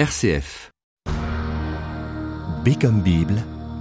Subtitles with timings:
[0.00, 0.70] RCF.
[2.64, 3.34] B comme Bible,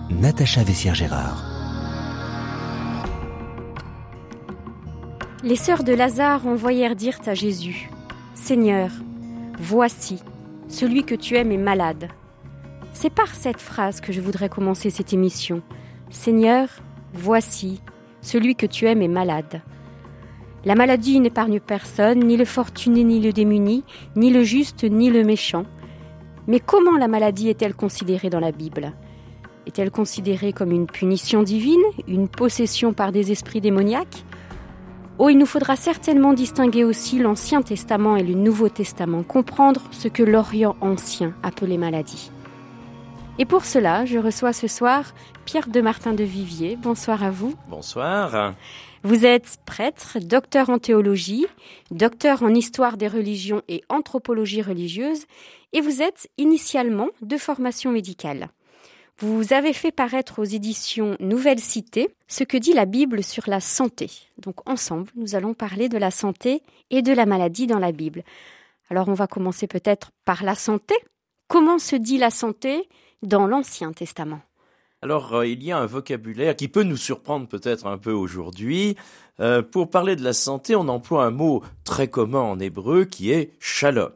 [0.10, 1.46] Natacha Vessière-Gérard.
[5.46, 7.90] Les sœurs de Lazare envoyèrent dire à Jésus
[8.34, 8.92] Seigneur,
[9.62, 10.22] voici,
[10.68, 12.10] celui que tu aimes est malade.
[12.92, 15.62] C'est par cette phrase que je voudrais commencer cette émission.
[16.10, 16.68] Seigneur,
[17.14, 17.82] voici,
[18.20, 19.62] celui que tu aimes est malade.
[20.66, 23.86] La maladie n'épargne personne, ni le fortuné, ni le démuni,
[24.18, 25.64] ni le juste, ni le méchant.
[26.50, 28.94] Mais comment la maladie est-elle considérée dans la Bible?
[29.68, 34.26] Est-elle considérée comme une punition divine, une possession par des esprits démoniaques?
[35.20, 40.08] Oh, il nous faudra certainement distinguer aussi l'Ancien Testament et le Nouveau Testament, comprendre ce
[40.08, 42.32] que l'Orient ancien appelait maladie.
[43.38, 45.04] Et pour cela, je reçois ce soir
[45.46, 46.80] Pierre de Martin de Vivier.
[46.82, 47.54] Bonsoir à vous.
[47.70, 48.56] Bonsoir.
[49.04, 51.48] Vous êtes prêtre, docteur en théologie,
[51.90, 55.26] docteur en histoire des religions et anthropologie religieuse,
[55.72, 58.50] et vous êtes initialement de formation médicale.
[59.20, 63.62] Vous avez fait paraître aux éditions Nouvelle Cité ce que dit la Bible sur la
[63.62, 64.10] santé.
[64.38, 68.24] Donc ensemble, nous allons parler de la santé et de la maladie dans la Bible.
[68.90, 70.96] Alors on va commencer peut-être par la santé.
[71.48, 72.88] Comment se dit la santé
[73.22, 74.42] dans l'Ancien Testament?
[75.02, 78.98] Alors, euh, il y a un vocabulaire qui peut nous surprendre peut-être un peu aujourd'hui.
[79.40, 83.32] Euh, pour parler de la santé, on emploie un mot très commun en hébreu qui
[83.32, 84.12] est shalom.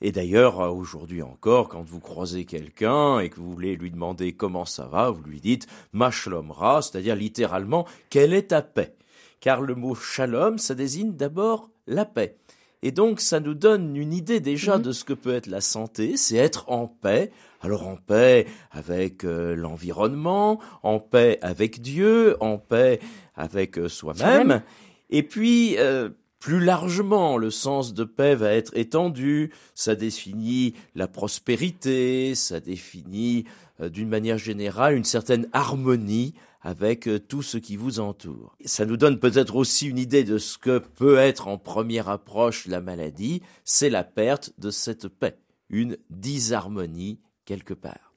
[0.00, 4.32] Et d'ailleurs, euh, aujourd'hui encore, quand vous croisez quelqu'un et que vous voulez lui demander
[4.32, 6.08] comment ça va, vous lui dites ma
[6.48, 8.94] ra, c'est-à-dire littéralement quelle est ta paix.
[9.40, 12.38] Car le mot shalom, ça désigne d'abord la paix.
[12.82, 14.82] Et donc, ça nous donne une idée déjà mhm.
[14.82, 17.30] de ce que peut être la santé, c'est être en paix.
[17.62, 23.00] Alors en paix avec euh, l'environnement, en paix avec Dieu, en paix
[23.34, 24.62] avec euh, soi-même.
[25.10, 29.52] Et puis, euh, plus largement, le sens de paix va être étendu.
[29.74, 33.46] Ça définit la prospérité, ça définit
[33.80, 36.34] d'une manière générale une certaine harmonie
[36.66, 38.56] avec euh, tout ce qui vous entoure.
[38.64, 42.66] Ça nous donne peut-être aussi une idée de ce que peut être en première approche
[42.66, 45.38] la maladie, c'est la perte de cette paix,
[45.70, 48.12] une disharmonie quelque part.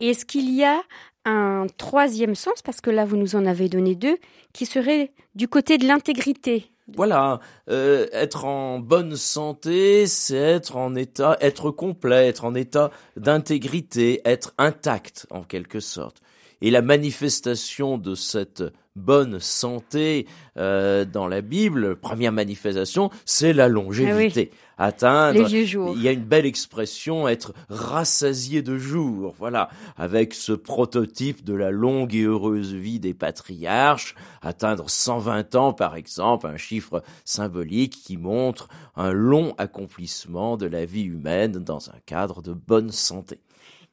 [0.00, 0.82] Est-ce qu'il y a
[1.24, 4.18] un troisième sens, parce que là vous nous en avez donné deux,
[4.52, 6.72] qui serait du côté de l'intégrité?
[6.88, 7.38] Voilà,
[7.70, 14.20] euh, être en bonne santé, c'est être en état, être complet, être en état d'intégrité,
[14.24, 16.20] être intact en quelque sorte.
[16.62, 18.62] Et la manifestation de cette
[18.94, 24.50] bonne santé euh, dans la Bible, première manifestation, c'est la longévité.
[24.52, 30.52] Ah Atteindre, il y a une belle expression, être rassasié de jours, voilà, avec ce
[30.52, 36.56] prototype de la longue et heureuse vie des patriarches, atteindre 120 ans par exemple, un
[36.56, 42.52] chiffre symbolique qui montre un long accomplissement de la vie humaine dans un cadre de
[42.52, 43.38] bonne santé.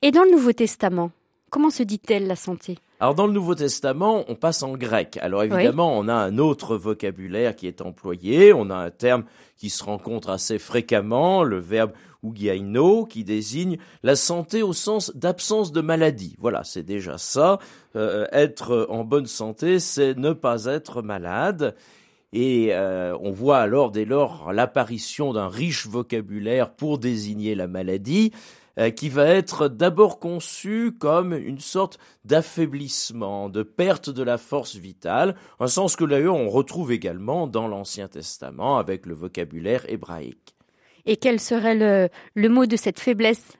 [0.01, 1.11] Et dans le Nouveau Testament,
[1.49, 2.77] Comment se dit-elle la santé?
[2.99, 5.17] Alors dans le Nouveau Testament, on passe en grec.
[5.21, 9.23] Alors évidemment, on a un autre vocabulaire qui est employé, on a un terme
[9.55, 11.91] qui se rencontre assez fréquemment, le verbe
[12.23, 16.35] ougiaino, qui désigne la santé au sens d'absence de maladie.
[16.39, 17.59] Voilà, c'est déjà ça.
[17.95, 21.75] Euh, être en bonne santé, c'est ne pas être malade.
[22.33, 28.31] Et euh, on voit alors dès lors l'apparition d'un riche vocabulaire pour désigner la maladie.
[28.79, 34.77] Euh, qui va être d'abord conçu comme une sorte d'affaiblissement, de perte de la force
[34.77, 40.55] vitale, un sens que d'ailleurs on retrouve également dans l'Ancien Testament avec le vocabulaire hébraïque.
[41.05, 43.51] Et quel serait le, le mot de cette faiblesse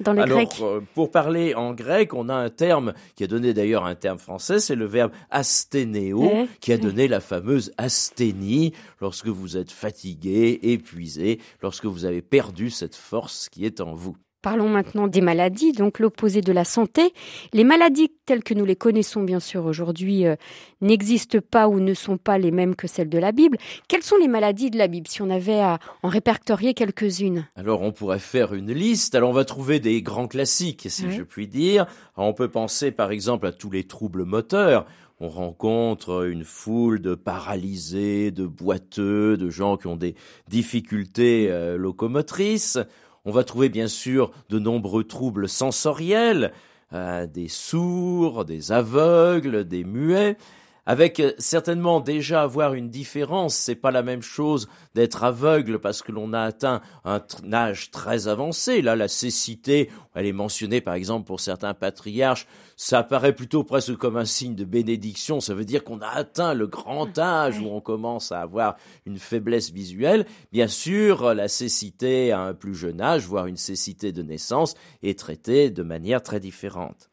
[0.00, 0.60] dans le Alors, grec?
[0.60, 4.18] euh, pour parler en grec, on a un terme qui a donné d'ailleurs un terme
[4.18, 9.70] français, c'est le verbe asténéo, eh qui a donné la fameuse asthénie, lorsque vous êtes
[9.70, 14.16] fatigué, épuisé, lorsque vous avez perdu cette force qui est en vous.
[14.44, 17.14] Parlons maintenant des maladies, donc l'opposé de la santé.
[17.54, 20.36] Les maladies telles que nous les connaissons bien sûr aujourd'hui euh,
[20.82, 23.56] n'existent pas ou ne sont pas les mêmes que celles de la Bible.
[23.88, 27.46] Quelles sont les maladies de la Bible si on avait à en répertorier quelques-unes?
[27.56, 29.14] Alors on pourrait faire une liste.
[29.14, 31.86] Alors on va trouver des grands classiques, si je puis dire.
[32.18, 34.84] on peut penser par exemple à tous les troubles moteurs
[35.20, 40.16] on rencontre une foule de paralysés, de boiteux, de gens qui ont des
[40.48, 42.78] difficultés euh, locomotrices.
[43.24, 46.52] On va trouver bien sûr de nombreux troubles sensoriels,
[46.92, 50.36] euh, des sourds, des aveugles, des muets.
[50.86, 53.54] Avec euh, certainement déjà avoir une différence.
[53.54, 57.22] C'est pas la même chose d'être aveugle parce que l'on a atteint un
[57.52, 58.82] âge très avancé.
[58.82, 62.46] Là, la cécité, elle est mentionnée par exemple pour certains patriarches,
[62.76, 65.40] ça apparaît plutôt presque comme un signe de bénédiction.
[65.40, 68.76] Ça veut dire qu'on a atteint le grand âge où on commence à avoir
[69.06, 70.26] une faiblesse visuelle.
[70.52, 75.18] Bien sûr, la cécité à un plus jeune âge, voire une cécité de naissance, est
[75.18, 77.10] traitée de manière très différente.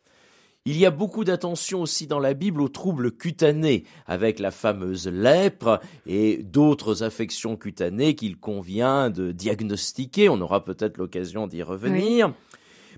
[0.68, 5.08] Il y a beaucoup d'attention aussi dans la Bible aux troubles cutanés, avec la fameuse
[5.08, 10.30] lèpre et d'autres affections cutanées qu'il convient de diagnostiquer.
[10.30, 12.32] On aura peut-être l'occasion d'y revenir.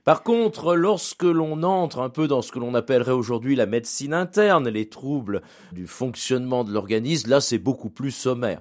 [0.04, 4.14] Par contre, lorsque l'on entre un peu dans ce que l'on appellerait aujourd'hui la médecine
[4.14, 8.60] interne, les troubles du fonctionnement de l'organisme, là c'est beaucoup plus sommaire.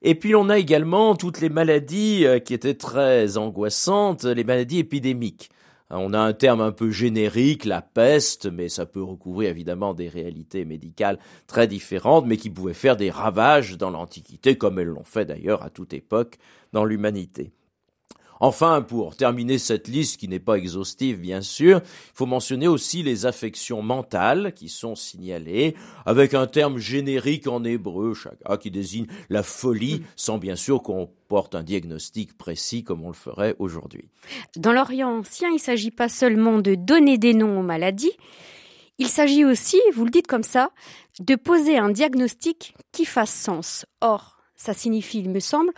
[0.00, 4.78] Et puis on a également toutes les maladies euh, qui étaient très angoissantes, les maladies
[4.78, 5.50] épidémiques.
[5.90, 10.08] On a un terme un peu générique, la peste, mais ça peut recouvrir évidemment des
[10.08, 15.04] réalités médicales très différentes, mais qui pouvaient faire des ravages dans l'Antiquité, comme elles l'ont
[15.04, 16.38] fait d'ailleurs à toute époque
[16.72, 17.52] dans l'humanité.
[18.40, 23.02] Enfin, pour terminer cette liste qui n'est pas exhaustive bien sûr, il faut mentionner aussi
[23.02, 25.74] les affections mentales qui sont signalées
[26.06, 28.14] avec un terme générique en hébreu
[28.60, 33.14] qui désigne la folie sans bien sûr qu'on porte un diagnostic précis comme on le
[33.14, 34.08] ferait aujourd'hui.
[34.56, 38.16] Dans l'Orient ancien, il ne s'agit pas seulement de donner des noms aux maladies,
[38.98, 40.72] il s'agit aussi, vous le dites comme ça,
[41.20, 43.86] de poser un diagnostic qui fasse sens.
[44.02, 45.72] Or, ça signifie, il me semble,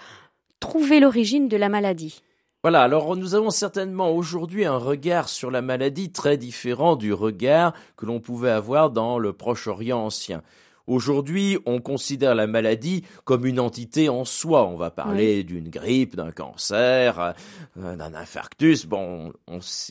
[0.58, 2.20] trouver l'origine de la maladie.
[2.64, 7.72] Voilà, alors nous avons certainement aujourd'hui un regard sur la maladie très différent du regard
[7.96, 10.44] que l'on pouvait avoir dans le Proche-Orient ancien.
[10.86, 14.64] Aujourd'hui, on considère la maladie comme une entité en soi.
[14.68, 17.34] On va parler d'une grippe, d'un cancer,
[17.78, 18.86] euh, d'un infarctus.
[18.86, 19.32] Bon,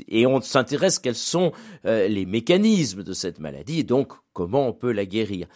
[0.08, 1.52] et on s'intéresse quels sont
[1.86, 5.48] euh, les mécanismes de cette maladie et donc comment on peut la guérir.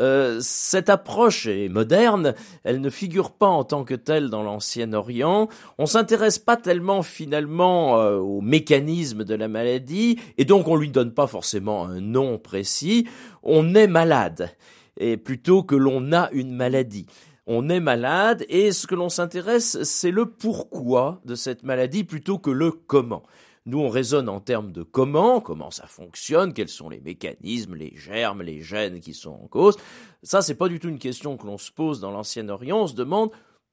[0.00, 4.94] Euh, cette approche est moderne, elle ne figure pas en tant que telle dans l'Ancien
[4.94, 5.48] Orient.
[5.78, 10.88] On s'intéresse pas tellement finalement euh, au mécanisme de la maladie, et donc on lui
[10.88, 13.06] donne pas forcément un nom précis.
[13.42, 14.50] On est malade,
[14.98, 17.06] et plutôt que l'on a une maladie.
[17.46, 22.38] On est malade, et ce que l'on s'intéresse, c'est le pourquoi de cette maladie plutôt
[22.38, 23.22] que le comment.
[23.66, 27.94] Nous, on raisonne en termes de comment, comment ça fonctionne, quels sont les mécanismes, les
[27.94, 29.76] germes, les gènes qui sont en cause.
[30.22, 32.82] Ça, c'est pas du tout une question que l'on se pose dans l'Ancien Orient.
[32.82, 33.30] On se demande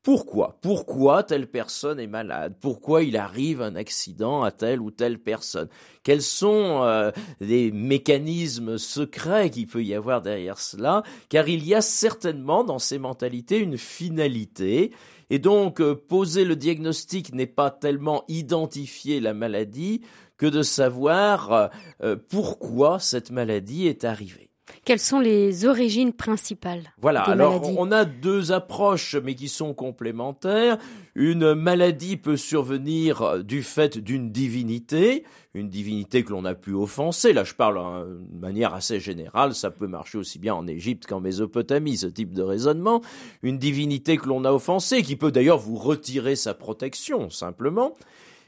[0.07, 5.19] pourquoi Pourquoi telle personne est malade Pourquoi il arrive un accident à telle ou telle
[5.19, 5.67] personne
[6.03, 7.11] Quels sont euh,
[7.41, 11.03] les mécanismes secrets qu'il peut y avoir derrière cela?
[11.27, 14.91] Car il y a certainement dans ces mentalités une finalité
[15.29, 20.01] et donc, euh, poser le diagnostic n'est pas tellement identifier la maladie
[20.37, 21.67] que de savoir euh,
[22.03, 24.49] euh, pourquoi cette maladie est arrivée.
[24.85, 30.77] Quelles sont les origines principales Voilà, alors on a deux approches mais qui sont complémentaires.
[31.19, 35.23] Une maladie peut survenir du fait d'une divinité,
[35.55, 37.33] une divinité que l'on a pu offenser.
[37.33, 41.19] Là, je parle de manière assez générale, ça peut marcher aussi bien en Égypte qu'en
[41.19, 43.01] Mésopotamie, ce type de raisonnement.
[43.41, 47.95] Une divinité que l'on a offensée, qui peut d'ailleurs vous retirer sa protection, simplement.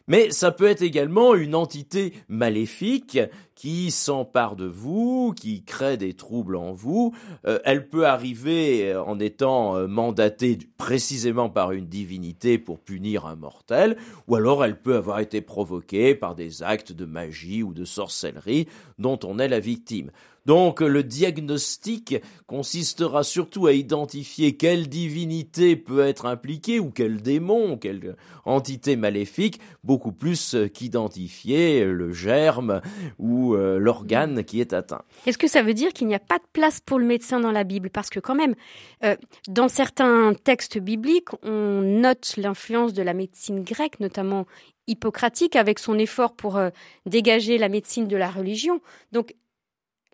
[0.09, 3.19] Mais ça peut être également une entité maléfique
[3.59, 7.13] qui s'empare de vous, qui crée des troubles en vous.
[7.45, 13.25] Euh, elle peut arriver euh, en étant euh, mandatée précisément par une divinité pour punir
[13.25, 13.97] un mortel,
[14.29, 18.67] ou alors elle peut avoir été provoquée par des actes de magie ou de sorcellerie
[18.97, 20.09] dont on est la victime.
[20.45, 22.15] Donc le diagnostic
[22.47, 28.15] consistera surtout à identifier quelle divinité peut être impliquée ou quel démon, quelle
[28.45, 32.81] entité maléfique, beaucoup plus qu'identifier le germe
[33.17, 35.03] ou euh, l'organe qui est atteint.
[35.25, 37.51] Est-ce que ça veut dire qu'il n'y a pas de place pour le médecin dans
[37.51, 37.89] la Bible?
[37.89, 38.55] Parce que quand même,
[39.03, 39.15] euh,
[39.47, 44.45] dans certains textes bibliques, on note l'influence de la médecine grecque, notamment
[44.87, 46.69] hippocratique, avec son effort pour euh,
[47.05, 48.81] dégager la médecine de la religion.
[49.11, 49.35] Donc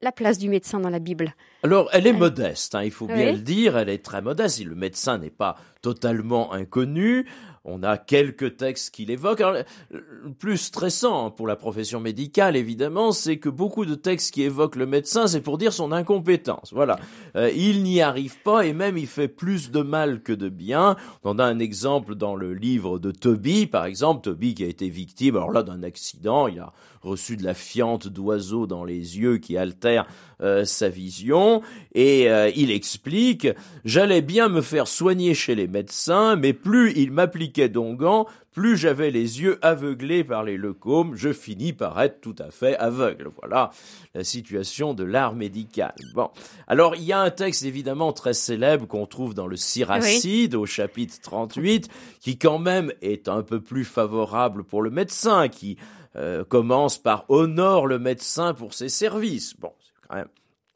[0.02, 3.32] la place du médecin dans la Bible Alors, elle est modeste, hein, il faut bien
[3.32, 4.64] le dire, elle est très modeste.
[4.64, 7.26] Le médecin n'est pas totalement inconnu.
[7.68, 9.44] On a quelques textes qui l'évoquent.
[9.90, 14.76] Le plus stressant pour la profession médicale, évidemment, c'est que beaucoup de textes qui évoquent
[14.76, 16.74] le médecin, c'est pour dire son incompétence.
[16.74, 17.00] Voilà.
[17.36, 20.96] Euh, il n'y arrive pas et même il fait plus de mal que de bien.
[21.24, 24.22] On a un exemple dans le livre de Toby, par exemple.
[24.22, 26.48] Toby qui a été victime, alors là, d'un accident.
[26.48, 26.72] Il a
[27.06, 30.06] reçu de la fiente d'oiseau dans les yeux qui altère
[30.42, 31.62] euh, sa vision.
[31.94, 33.48] Et euh, il explique,
[33.86, 39.12] j'allais bien me faire soigner chez les médecins, mais plus ils m'appliquaient Dongan, plus j'avais
[39.12, 43.30] les yeux aveuglés par les leucomes, je finis par être tout à fait aveugle.
[43.42, 43.72] Voilà
[44.14, 45.94] la situation de l'art médical.
[46.14, 46.30] Bon.
[46.68, 50.66] Alors, il y a un texte évidemment très célèbre qu'on trouve dans le Siracide au
[50.66, 51.90] chapitre 38,
[52.22, 55.78] qui quand même est un peu plus favorable pour le médecin, qui
[56.16, 59.56] euh, commence par honore le médecin pour ses services.
[59.58, 60.28] Bon, c'est quand même.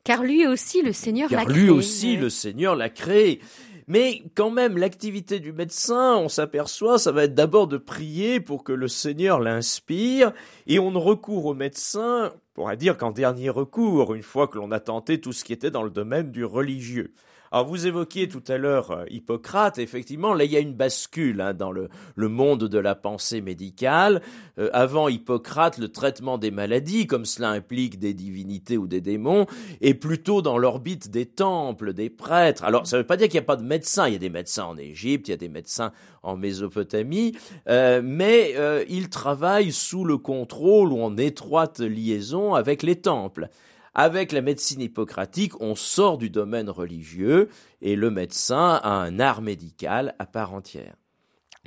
[0.03, 1.53] Car lui aussi, le Seigneur l'a créé.
[1.53, 3.41] Car lui aussi, le Seigneur l'a créé.
[3.88, 8.63] Mais quand même, l'activité du médecin, on s'aperçoit, ça va être d'abord de prier pour
[8.63, 10.31] que le Seigneur l'inspire,
[10.67, 14.60] et on ne recourt au médecin, on pourrait dire qu'en dernier recours, une fois que
[14.60, 17.13] l'on a tenté tout ce qui était dans le domaine du religieux.
[17.51, 21.41] Alors vous évoquiez tout à l'heure euh, Hippocrate, effectivement, là il y a une bascule
[21.41, 24.22] hein, dans le, le, monde de la pensée médicale.
[24.60, 29.48] Euh, avant Hippocrate, le traitement des maladies, comme cela implique des divinités ou des démons,
[29.82, 32.63] est plutôt dans l'orbite des temples, des prêtres.
[32.63, 34.20] Alors ça ne veut pas dire qu'il n'y a pas de médecins, il y a
[34.20, 35.91] des médecins en Égypte, il y a des médecins
[36.24, 37.36] en Mésopotamie,
[37.68, 43.50] euh, mais euh, ils travaillent sous le contrôle ou en étroite liaison avec les temples.
[43.93, 47.50] Avec la médecine hippocratique, on sort du domaine religieux
[47.81, 50.96] et le médecin a un art médical à part entière.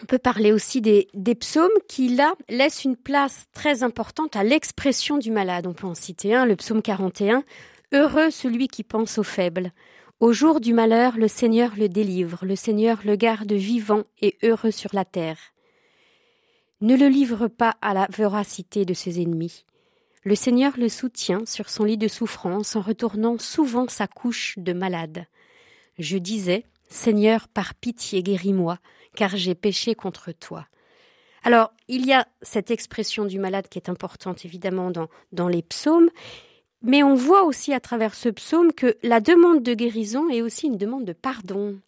[0.03, 1.07] On peut parler aussi des,
[1.39, 5.67] psaumes qui, là, laissent une place très importante à l'expression du malade.
[5.67, 7.45] On peut en citer un, le psaume 41.
[7.93, 9.71] Heureux celui qui pense aux faibles.
[10.19, 14.71] Au jour du malheur, le Seigneur le délivre, le Seigneur le garde vivant et heureux
[14.71, 15.39] sur la terre.
[16.81, 19.65] Ne le livre pas à la voracité de ses ennemis.
[20.25, 24.73] Le Seigneur le soutient sur son lit de souffrance en retournant souvent sa couche de
[24.73, 25.27] malade.
[25.99, 28.79] Je disais, Seigneur, par pitié guéris-moi,
[29.17, 30.67] car j'ai péché contre toi.
[31.43, 34.93] Alors, il y a cette expression du malade qui est importante évidemment
[35.33, 36.11] dans, les psaumes,
[36.83, 40.69] mais on voit aussi à travers ce psaume que la demande de guérison est aussi
[40.69, 41.81] une demande de pardon.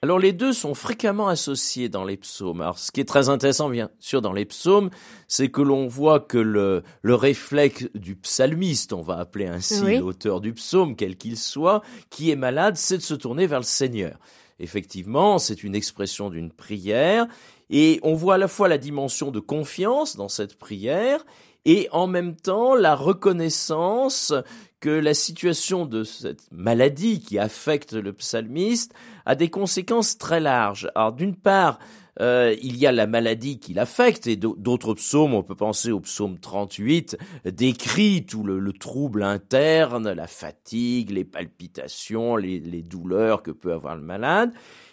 [0.00, 2.60] Alors les deux sont fréquemment associés dans les psaumes.
[2.60, 4.90] Alors ce qui est très intéressant bien sûr dans les psaumes,
[5.26, 10.40] c'est que l'on voit que le, le réflexe du psalmiste, on va appeler ainsi l'auteur
[10.40, 14.18] du psaume, quel qu'il soit, qui est malade, c'est de se tourner vers le Seigneur.
[14.60, 17.26] Effectivement, c'est une expression d'une prière,
[17.70, 21.24] et on voit à la fois la dimension de confiance dans cette prière,
[21.68, 24.32] et en même temps la reconnaissance
[24.80, 28.94] que la situation de cette maladie qui affecte le psalmiste
[29.26, 30.90] a des conséquences très larges.
[30.94, 31.78] Alors d'une part,
[32.22, 36.00] euh, il y a la maladie qui l'affecte et d'autres psaumes, on peut penser au
[36.00, 43.50] psaume 38, décrit tout le, trouble interne, la fatigue, les palpitations, les, les douleurs que
[43.50, 44.52] peut avoir le malade.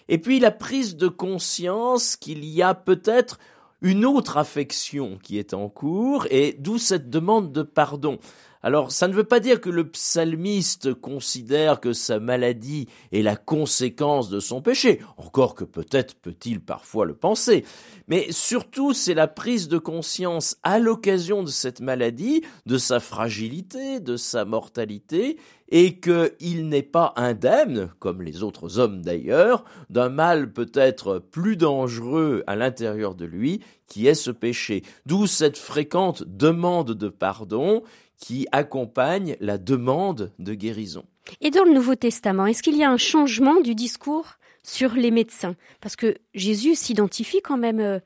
[0.09, 3.39] Et puis la prise de conscience qu'il y a peut-être
[3.85, 8.17] une autre affection qui est en cours et d'où cette demande de pardon.
[8.63, 13.35] Alors, ça ne veut pas dire que le psalmiste considère que sa maladie est la
[13.35, 17.63] conséquence de son péché, encore que peut-être peut-il parfois le penser,
[18.07, 23.99] mais surtout c'est la prise de conscience à l'occasion de cette maladie, de sa fragilité,
[23.99, 25.37] de sa mortalité,
[25.69, 32.43] et qu'il n'est pas indemne, comme les autres hommes d'ailleurs, d'un mal peut-être plus dangereux
[32.47, 34.83] à l'intérieur de lui, qui est ce péché.
[35.05, 37.83] D'où cette fréquente demande de pardon
[38.17, 41.05] qui accompagne la demande de guérison.
[41.41, 45.11] Et dans le Nouveau Testament, est-ce qu'il y a un changement du discours sur les
[45.11, 45.55] médecins?
[45.81, 47.99] Parce que Jésus s'identifie quand même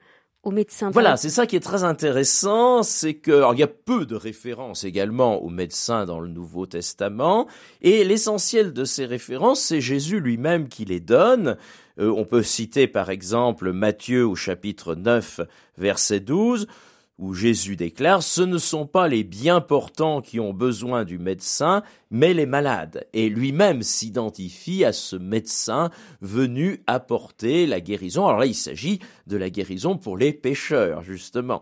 [0.94, 4.86] Voilà, c'est ça qui est très intéressant, c'est que il y a peu de références
[4.86, 7.48] également aux médecins dans le Nouveau Testament,
[7.82, 11.58] et l'essentiel de ces références, c'est Jésus lui-même qui les donne.
[12.00, 15.42] Euh, on peut citer par exemple Matthieu au chapitre 9,
[15.78, 16.68] verset 12
[17.20, 21.84] où Jésus déclare Ce ne sont pas les bien portants qui ont besoin du médecin,
[22.10, 23.06] mais les malades.
[23.14, 28.26] Et lui-même s'identifie à ce médecin venu apporter la guérison.
[28.26, 31.62] Alors là, il s'agit de la guérison pour les pécheurs, justement.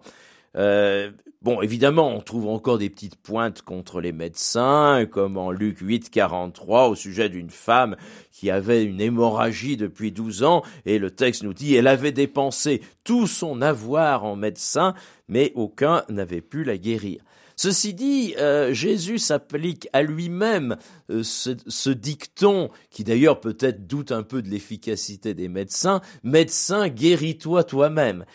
[0.56, 1.12] Euh,
[1.42, 6.10] bon, évidemment, on trouve encore des petites pointes contre les médecins, comme en Luc 8,
[6.10, 7.96] 43, au sujet d'une femme
[8.32, 12.82] qui avait une hémorragie depuis 12 ans, et le texte nous dit, elle avait dépensé
[13.04, 14.94] tout son avoir en médecin,
[15.28, 17.22] mais aucun n'avait pu la guérir.
[17.60, 20.78] Ceci dit, euh, Jésus s'applique à lui-même
[21.10, 26.88] euh, ce, ce, dicton, qui d'ailleurs peut-être doute un peu de l'efficacité des médecins, Médecin,
[26.88, 28.26] guéris-toi toi-même.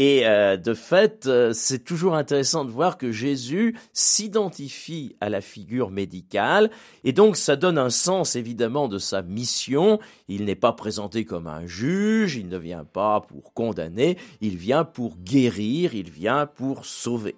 [0.00, 5.40] Et euh, de fait, euh, c'est toujours intéressant de voir que Jésus s'identifie à la
[5.40, 6.70] figure médicale,
[7.02, 9.98] et donc ça donne un sens évidemment de sa mission.
[10.28, 14.84] Il n'est pas présenté comme un juge, il ne vient pas pour condamner, il vient
[14.84, 17.34] pour guérir, il vient pour sauver.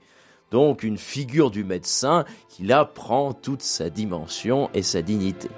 [0.50, 5.48] Donc une figure du médecin qui là prend toute sa dimension et sa dignité.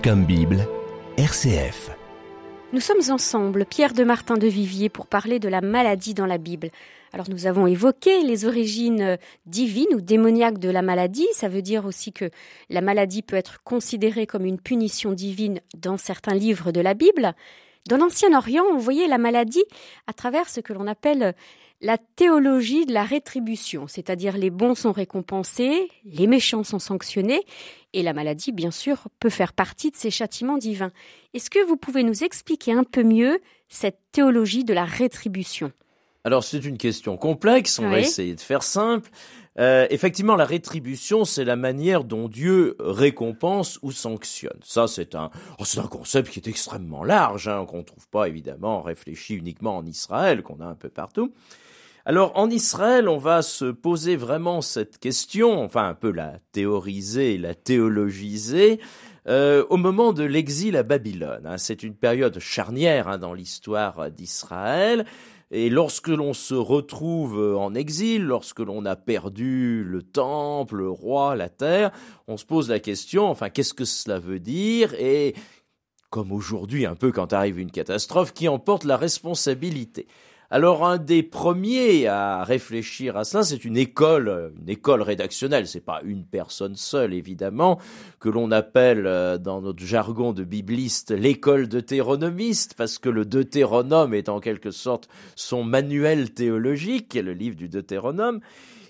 [0.00, 0.66] Comme Bible,
[1.18, 1.90] RCF.
[2.72, 6.38] Nous sommes ensemble, Pierre de Martin de Vivier, pour parler de la maladie dans la
[6.38, 6.70] Bible.
[7.12, 11.26] Alors nous avons évoqué les origines divines ou démoniaques de la maladie.
[11.32, 12.30] Ça veut dire aussi que
[12.70, 17.34] la maladie peut être considérée comme une punition divine dans certains livres de la Bible.
[17.88, 19.64] Dans l'Ancien Orient, on voyait la maladie
[20.06, 21.34] à travers ce que l'on appelle
[21.82, 27.42] la théologie de la rétribution, c'est-à-dire les bons sont récompensés, les méchants sont sanctionnés,
[27.92, 30.92] et la maladie, bien sûr, peut faire partie de ces châtiments divins.
[31.34, 35.72] Est-ce que vous pouvez nous expliquer un peu mieux cette théologie de la rétribution?
[36.24, 39.10] Alors c'est une question complexe, on va essayer de faire simple.
[39.58, 44.58] Euh, effectivement, la rétribution, c'est la manière dont Dieu récompense ou sanctionne.
[44.62, 48.08] Ça, c'est un, oh, c'est un concept qui est extrêmement large, hein, qu'on ne trouve
[48.08, 51.32] pas évidemment réfléchi uniquement en Israël, qu'on a un peu partout.
[52.04, 57.38] Alors en Israël, on va se poser vraiment cette question, enfin un peu la théoriser,
[57.38, 58.80] la théologiser,
[59.28, 61.46] euh, au moment de l'exil à Babylone.
[61.46, 61.58] Hein.
[61.58, 65.06] C'est une période charnière hein, dans l'histoire d'Israël.
[65.52, 71.36] Et lorsque l'on se retrouve en exil, lorsque l'on a perdu le temple, le roi,
[71.36, 71.92] la terre,
[72.26, 74.92] on se pose la question, enfin, qu'est-ce que cela veut dire?
[74.94, 75.34] Et
[76.10, 80.08] comme aujourd'hui, un peu quand arrive une catastrophe, qui emporte la responsabilité
[80.52, 85.66] alors un des premiers à réfléchir à cela, c'est une école, une école rédactionnelle.
[85.66, 87.80] C'est pas une personne seule, évidemment,
[88.20, 94.12] que l'on appelle euh, dans notre jargon de bibliste l'école deutéronomiste, parce que le Deutéronome
[94.12, 98.40] est en quelque sorte son manuel théologique, le livre du Deutéronome.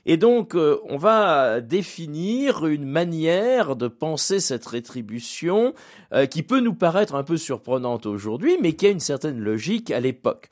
[0.04, 5.74] Et donc, euh, on va définir une manière de penser cette rétribution
[6.12, 9.92] euh, qui peut nous paraître un peu surprenante aujourd'hui, mais qui a une certaine logique
[9.92, 10.50] à l'époque.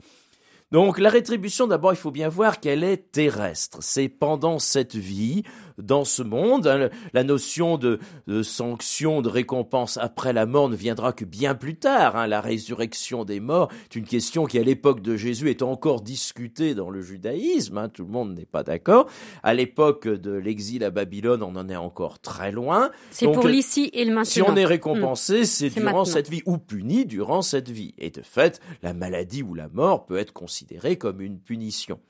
[0.73, 3.79] Donc la rétribution, d'abord, il faut bien voir qu'elle est terrestre.
[3.81, 5.43] C'est pendant cette vie,
[5.83, 6.67] dans ce monde.
[6.67, 7.99] Hein, la notion de,
[8.43, 12.17] sanction, de récompense après la mort ne viendra que bien plus tard.
[12.17, 12.27] Hein.
[12.27, 16.75] La résurrection des morts est une question qui, à l'époque de Jésus, est encore discutée
[16.75, 17.79] dans le judaïsme.
[17.79, 17.89] Hein.
[17.89, 19.07] Tout le monde n'est pas d'accord.
[19.43, 22.91] À l'époque de l'exil à Babylone, on en est encore très loin.
[23.11, 24.25] C'est pour l'ici et le maintenant.
[24.25, 25.45] Si on est récompensé, hmm.
[25.45, 27.95] c'est durant cette vie ou puni durant cette vie.
[27.99, 32.01] Et de fait, la maladie ou la mort peut être considérée comme une punition.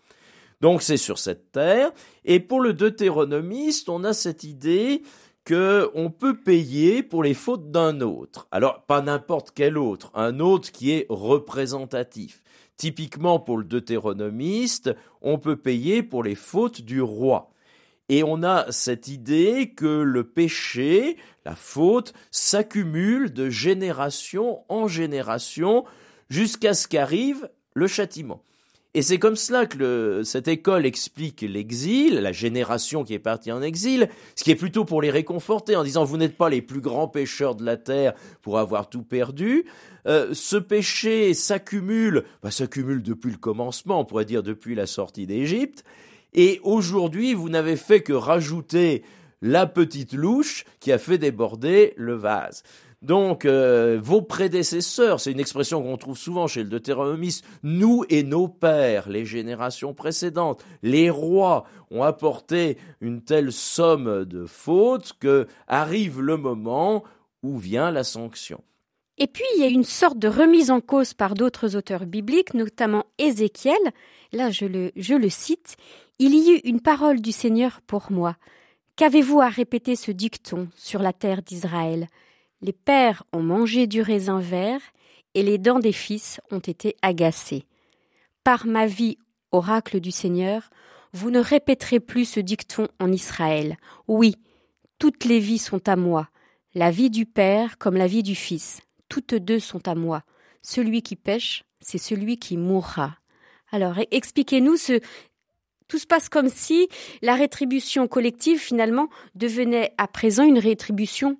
[0.60, 1.90] Donc c'est sur cette terre.
[2.24, 5.02] Et pour le deutéronomiste, on a cette idée
[5.44, 8.46] que on peut payer pour les fautes d'un autre.
[8.50, 12.42] Alors pas n'importe quel autre, un autre qui est représentatif.
[12.76, 17.50] Typiquement pour le deutéronomiste, on peut payer pour les fautes du roi.
[18.08, 25.84] Et on a cette idée que le péché, la faute, s'accumule de génération en génération
[26.28, 28.42] jusqu'à ce qu'arrive le châtiment.
[28.92, 33.62] Et c'est comme cela que cette école explique l'exil, la génération qui est partie en
[33.62, 36.80] exil, ce qui est plutôt pour les réconforter en disant vous n'êtes pas les plus
[36.80, 39.64] grands pécheurs de la terre pour avoir tout perdu.
[40.08, 45.26] Euh, ce péché s'accumule, bah, s'accumule depuis le commencement, on pourrait dire depuis la sortie
[45.26, 45.84] d'Égypte.
[46.34, 49.04] Et aujourd'hui, vous n'avez fait que rajouter
[49.40, 52.64] la petite louche qui a fait déborder le vase.
[53.02, 58.22] Donc, euh, vos prédécesseurs, c'est une expression qu'on trouve souvent chez le Deutéronomiste, nous et
[58.22, 65.46] nos pères, les générations précédentes, les rois ont apporté une telle somme de fautes que
[65.66, 67.02] arrive le moment
[67.42, 68.62] où vient la sanction.
[69.16, 72.52] Et puis, il y a une sorte de remise en cause par d'autres auteurs bibliques,
[72.52, 73.80] notamment Ézéchiel.
[74.32, 75.76] Là, je le, je le cite.
[76.18, 78.36] Il y eut une parole du Seigneur pour moi.
[78.96, 82.08] Qu'avez-vous à répéter ce dicton sur la terre d'Israël?
[82.62, 84.80] Les pères ont mangé du raisin vert,
[85.34, 87.64] et les dents des fils ont été agacées.
[88.42, 89.18] Par ma vie,
[89.52, 90.70] oracle du Seigneur,
[91.12, 93.76] vous ne répéterez plus ce dicton en Israël.
[94.08, 94.36] Oui,
[94.98, 96.28] toutes les vies sont à moi,
[96.74, 100.22] la vie du Père comme la vie du Fils, toutes deux sont à moi.
[100.62, 103.16] Celui qui pêche, c'est celui qui mourra.
[103.72, 105.00] Alors, expliquez-nous ce.
[105.88, 106.88] Tout se passe comme si
[107.22, 111.38] la rétribution collective, finalement, devenait à présent une rétribution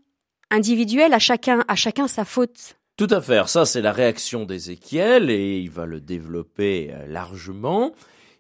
[0.51, 2.77] individuel, à chacun, à chacun sa faute.
[2.97, 3.49] Tout à fait.
[3.49, 7.93] Ça, c'est la réaction d'Ézéchiel et il va le développer euh, largement.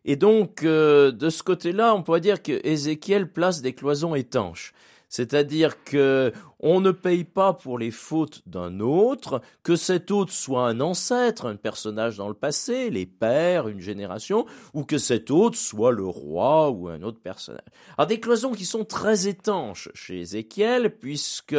[0.05, 4.73] Et donc, euh, de ce côté-là, on pourrait dire que Ézéchiel place des cloisons étanches.
[5.09, 10.69] C'est-à-dire que on ne paye pas pour les fautes d'un autre, que cet autre soit
[10.69, 15.59] un ancêtre, un personnage dans le passé, les pères, une génération, ou que cet autre
[15.59, 17.65] soit le roi ou un autre personnage.
[17.99, 21.57] Alors des cloisons qui sont très étanches chez Ézéchiel, puisque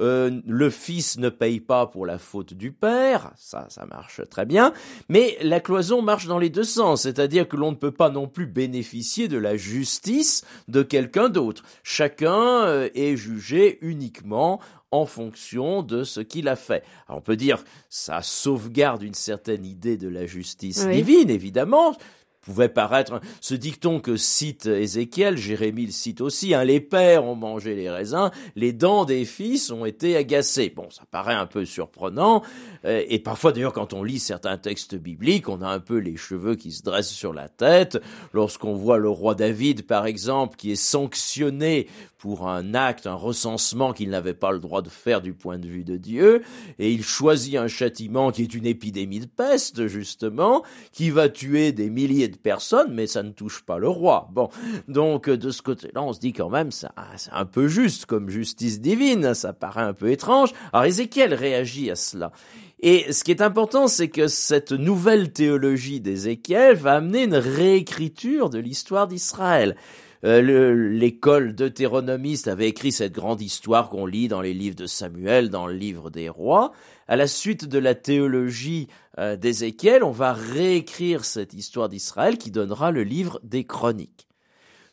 [0.00, 4.44] euh, le fils ne paye pas pour la faute du père, ça, ça marche très
[4.44, 4.72] bien,
[5.08, 8.26] mais la cloison marche dans les deux sens, c'est-à-dire que l'on ne peut pas non
[8.26, 11.62] plus bénéficier de la justice de quelqu'un d'autre.
[11.82, 16.84] Chacun euh, est jugé uniquement en fonction de ce qu'il a fait.
[17.08, 21.96] Alors on peut dire ça sauvegarde une certaine idée de la justice divine, évidemment,
[22.44, 27.34] pouvait paraître ce dicton que cite Ézéchiel, Jérémie le cite aussi, hein, les pères ont
[27.34, 30.72] mangé les raisins, les dents des fils ont été agacées.
[30.74, 32.42] Bon, ça paraît un peu surprenant,
[32.84, 36.16] euh, et parfois d'ailleurs quand on lit certains textes bibliques, on a un peu les
[36.16, 37.98] cheveux qui se dressent sur la tête,
[38.32, 41.88] lorsqu'on voit le roi David par exemple qui est sanctionné
[42.24, 45.66] pour un acte, un recensement qu'il n'avait pas le droit de faire du point de
[45.66, 46.42] vue de Dieu,
[46.78, 51.72] et il choisit un châtiment qui est une épidémie de peste, justement, qui va tuer
[51.72, 54.28] des milliers de personnes, mais ça ne touche pas le roi.
[54.32, 54.50] Bon,
[54.88, 56.88] donc de ce côté-là, on se dit quand même, c'est
[57.32, 60.52] un peu juste comme justice divine, ça paraît un peu étrange.
[60.72, 62.32] Alors Ézéchiel réagit à cela.
[62.80, 68.50] Et ce qui est important, c'est que cette nouvelle théologie d'Ézéchiel va amener une réécriture
[68.50, 69.76] de l'histoire d'Israël.
[70.24, 75.50] Euh, l'école deutéronomiste avait écrit cette grande histoire qu'on lit dans les livres de Samuel,
[75.50, 76.72] dans le livre des rois.
[77.06, 78.88] À la suite de la théologie
[79.18, 84.26] euh, d'Ézéchiel, on va réécrire cette histoire d'Israël qui donnera le livre des chroniques.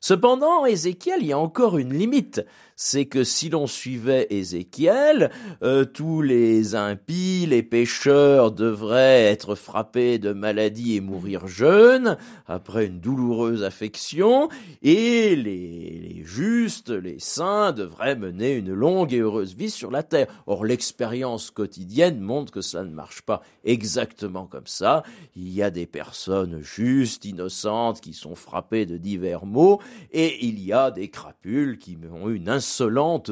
[0.02, 2.42] Cependant, Ézéchiel, il y a encore une limite
[2.84, 5.30] c'est que si l'on suivait Ézéchiel,
[5.62, 12.18] euh, tous les impies, les pécheurs devraient être frappés de maladies et mourir jeunes
[12.48, 14.50] après une douloureuse affection,
[14.82, 20.26] et les, justes, les saints devraient mener une longue et heureuse vie sur la terre.
[20.48, 25.04] Or, l'expérience quotidienne montre que ça ne marche pas exactement comme ça.
[25.36, 29.80] Il y a des personnes justes, innocentes, qui sont frappées de divers maux,
[30.12, 32.50] et il y a des crapules qui ont une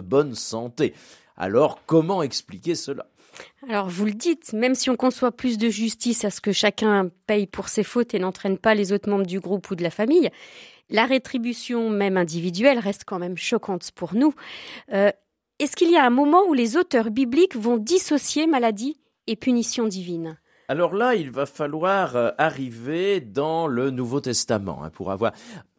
[0.02, 0.93] bonne santé.
[1.38, 3.08] Alors comment expliquer cela?
[3.67, 7.10] Alors vous le dites, même si on conçoit plus de justice à ce que chacun
[7.28, 9.91] paye pour ses fautes et n'entraîne pas les autres membres du groupe ou de la
[9.91, 10.30] famille,
[10.89, 14.34] la rétribution même individuelle reste quand même choquante pour nous.
[14.91, 15.12] Euh,
[15.60, 19.88] est-ce qu'il y a un moment où les auteurs bibliques vont dissocier maladie et punition
[19.88, 20.38] divine?
[20.67, 25.34] Alors là, il va falloir euh, arriver dans le Nouveau Testament hein, pour avoir.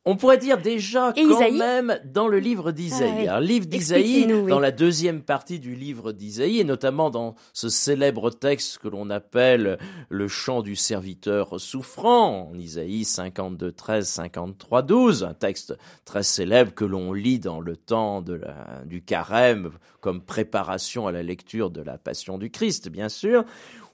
[0.06, 3.26] On pourrait dire déjà quand même dans le livre d'Isaïe.
[3.26, 8.30] Le livre d'Isaïe, dans la deuxième partie du livre d'Isaïe, et notamment dans ce célèbre
[8.30, 15.24] texte que l'on appelle le chant du serviteur souffrant, en Isaïe 52, 13, 53, 12,
[15.24, 20.22] un texte très célèbre que l'on lit dans le temps de la, du carême comme
[20.22, 23.44] préparation à la lecture de la Passion du Christ, bien sûr,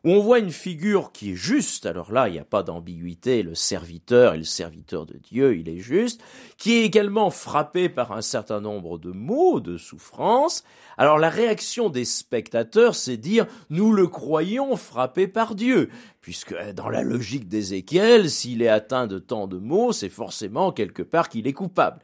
[0.07, 3.43] où on voit une figure qui est juste, alors là, il n'y a pas d'ambiguïté,
[3.43, 6.23] le serviteur et le serviteur de Dieu, il est juste,
[6.59, 10.63] qui est également frappé par un certain nombre de maux, de souffrances.
[10.97, 15.91] Alors la réaction des spectateurs, c'est dire, nous le croyons frappé par Dieu,
[16.21, 21.03] puisque dans la logique d'Ézéchiel, s'il est atteint de tant de maux, c'est forcément quelque
[21.03, 21.99] part qu'il est coupable.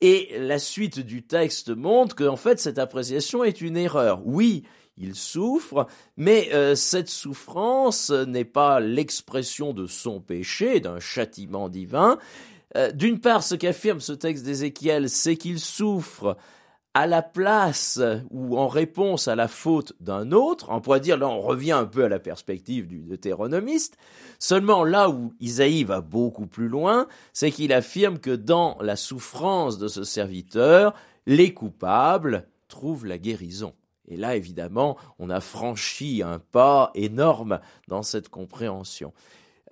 [0.00, 4.22] Et la suite du texte montre qu'en fait cette appréciation est une erreur.
[4.24, 4.62] Oui,
[5.00, 5.86] il souffre,
[6.16, 12.18] mais euh, cette souffrance n'est pas l'expression de son péché, d'un châtiment divin.
[12.76, 16.36] Euh, d'une part, ce qu'affirme ce texte d'Ézéchiel, c'est qu'il souffre
[16.94, 20.68] à la place ou en réponse à la faute d'un autre.
[20.70, 23.96] On pourrait dire, là, on revient un peu à la perspective du deutéronomiste.
[24.38, 29.78] Seulement, là où Isaïe va beaucoup plus loin, c'est qu'il affirme que dans la souffrance
[29.78, 30.94] de ce serviteur,
[31.26, 33.72] les coupables trouvent la guérison.
[34.10, 39.12] Et là, évidemment, on a franchi un pas énorme dans cette compréhension.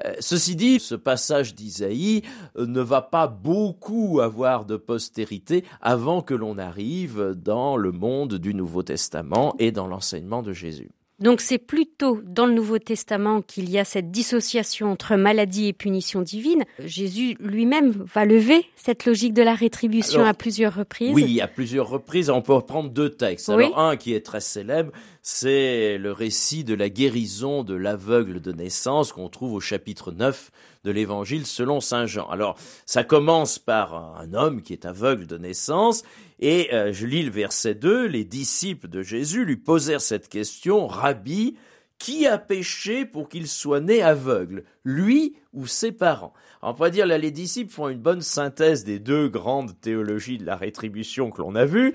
[0.04, 2.22] Euh, ceci dit, ce passage d'Isaïe
[2.56, 8.34] euh, ne va pas beaucoup avoir de postérité avant que l'on arrive dans le monde
[8.34, 10.90] du Nouveau Testament et dans l'enseignement de Jésus.
[11.20, 15.72] Donc c'est plutôt dans le Nouveau Testament qu'il y a cette dissociation entre maladie et
[15.72, 16.64] punition divine.
[16.84, 21.12] Jésus lui-même va lever cette logique de la rétribution à plusieurs reprises.
[21.12, 22.30] Oui, à plusieurs reprises.
[22.30, 23.48] On peut reprendre deux textes.
[23.48, 28.52] Alors un qui est très célèbre, c'est le récit de la guérison de l'aveugle de
[28.52, 30.52] naissance qu'on trouve au chapitre 9
[30.84, 32.28] de l'évangile selon Saint Jean.
[32.28, 36.04] Alors, ça commence par un homme qui est aveugle de naissance,
[36.38, 40.86] et euh, je lis le verset 2, les disciples de Jésus lui posèrent cette question,
[40.86, 41.56] Rabbi,
[41.98, 46.32] qui a péché pour qu'il soit né aveugle, lui ou ses parents?
[46.62, 50.46] On pourrait dire là, les disciples font une bonne synthèse des deux grandes théologies de
[50.46, 51.94] la rétribution que l'on a vues.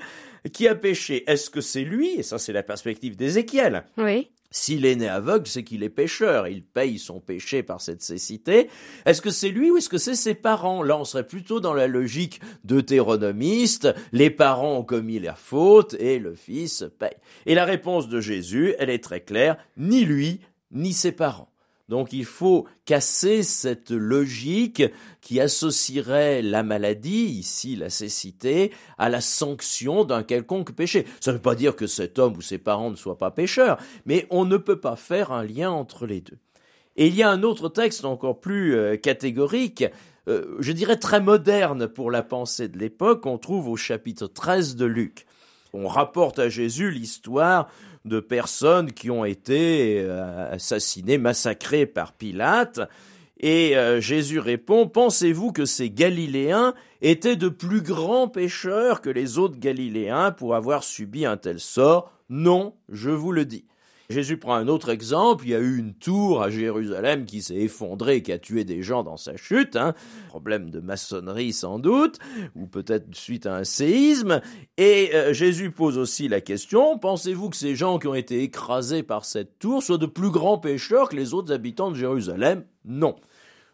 [0.51, 3.85] Qui a péché Est-ce que c'est lui Et ça, c'est la perspective d'Ézéchiel.
[3.97, 4.29] Oui.
[4.51, 6.47] S'il est né aveugle, c'est qu'il est pécheur.
[6.47, 8.69] Il paye son péché par cette cécité.
[9.05, 10.83] Est-ce que c'est lui ou est-ce que c'est ses parents?
[10.83, 13.95] Là, on serait plutôt dans la logique deutéronomiste.
[14.11, 17.15] Les parents ont commis la faute et le fils paye.
[17.47, 19.57] Et la réponse de Jésus, elle est très claire.
[19.75, 20.39] Ni lui,
[20.71, 21.52] ni ses parents.
[21.89, 24.83] Donc il faut casser cette logique
[25.21, 31.05] qui associerait la maladie, ici la cécité, à la sanction d'un quelconque péché.
[31.19, 33.77] Ça ne veut pas dire que cet homme ou ses parents ne soient pas pécheurs,
[34.05, 36.37] mais on ne peut pas faire un lien entre les deux.
[36.95, 39.83] Et il y a un autre texte encore plus euh, catégorique,
[40.27, 44.75] euh, je dirais très moderne pour la pensée de l'époque, on trouve au chapitre 13
[44.75, 45.25] de Luc.
[45.73, 47.67] On rapporte à Jésus l'histoire
[48.05, 52.81] de personnes qui ont été euh, assassinées, massacrées par Pilate.
[53.39, 59.37] Et euh, Jésus répond, Pensez-vous que ces Galiléens étaient de plus grands pécheurs que les
[59.37, 62.11] autres Galiléens pour avoir subi un tel sort?
[62.29, 63.65] Non, je vous le dis.
[64.09, 65.45] Jésus prend un autre exemple.
[65.45, 68.81] Il y a eu une tour à Jérusalem qui s'est effondrée, qui a tué des
[68.81, 69.75] gens dans sa chute.
[69.75, 69.93] Hein.
[70.29, 72.19] Problème de maçonnerie sans doute,
[72.55, 74.41] ou peut-être suite à un séisme.
[74.77, 79.03] Et euh, Jésus pose aussi la question pensez-vous que ces gens qui ont été écrasés
[79.03, 82.63] par cette tour soient de plus grands pécheurs que les autres habitants de Jérusalem?
[82.85, 83.15] Non.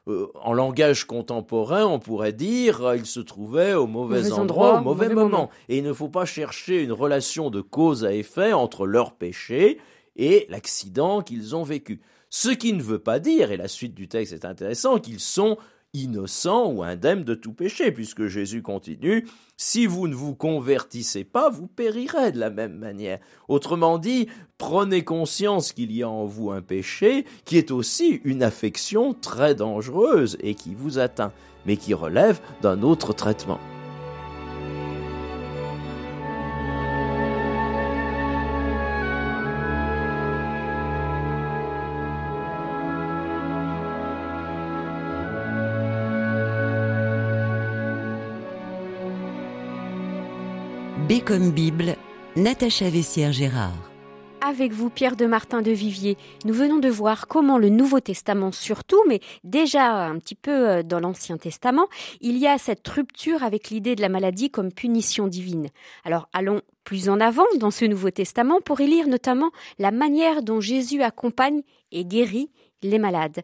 [0.08, 4.84] Euh, en langage contemporain, on pourrait dire euh, ils se trouvaient au mauvais, endroit, au
[4.84, 5.24] mauvais, moment.
[5.24, 5.50] moment.
[5.68, 9.80] Et il ne faut pas chercher une relation de cause à effet entre leurs péchés
[10.20, 12.02] et l'accident qu'ils ont vécu.
[12.30, 15.58] Ce qui ne veut pas dire, et la suite du texte est intéressant, qu'ils sont
[15.94, 19.28] innocents ou indemnes de tout péché, puisque Jésus continue,
[19.58, 23.20] si vous ne vous convertissez pas, vous périrez de la même manière.
[23.48, 24.28] Autrement dit,
[24.60, 29.56] prenez conscience qu'il y a en vous un péché qui est aussi une affection très
[29.56, 31.32] dangereuse et qui vous atteint,
[31.66, 33.60] mais qui relève d'un autre traitement.
[51.30, 51.96] Comme Bible,
[52.36, 53.92] Natacha Vessière-Gérard.
[54.42, 58.52] Avec vous, Pierre de Martin de Vivier, nous venons de voir comment le Nouveau Testament
[58.52, 61.86] surtout, mais déjà un petit peu euh, dans l'Ancien Testament,
[62.20, 65.68] il y a cette rupture avec l'idée de la maladie comme punition divine.
[66.04, 70.42] Alors allons plus en avant dans ce Nouveau Testament pour y lire notamment la manière
[70.42, 71.62] dont Jésus accompagne
[71.92, 72.50] et guérit
[72.82, 73.44] les malades.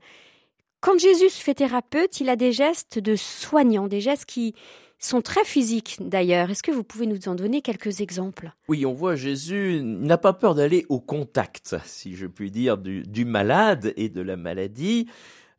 [0.80, 4.56] Quand Jésus fait thérapeute, il a des gestes de soignant, des gestes qui,
[5.00, 6.50] sont très physiques d'ailleurs.
[6.50, 8.52] Est-ce que vous pouvez nous en donner quelques exemples?
[8.68, 13.04] Oui, on voit Jésus n'a pas peur d'aller au contact, si je puis dire, du,
[13.04, 15.08] du malade et de la maladie.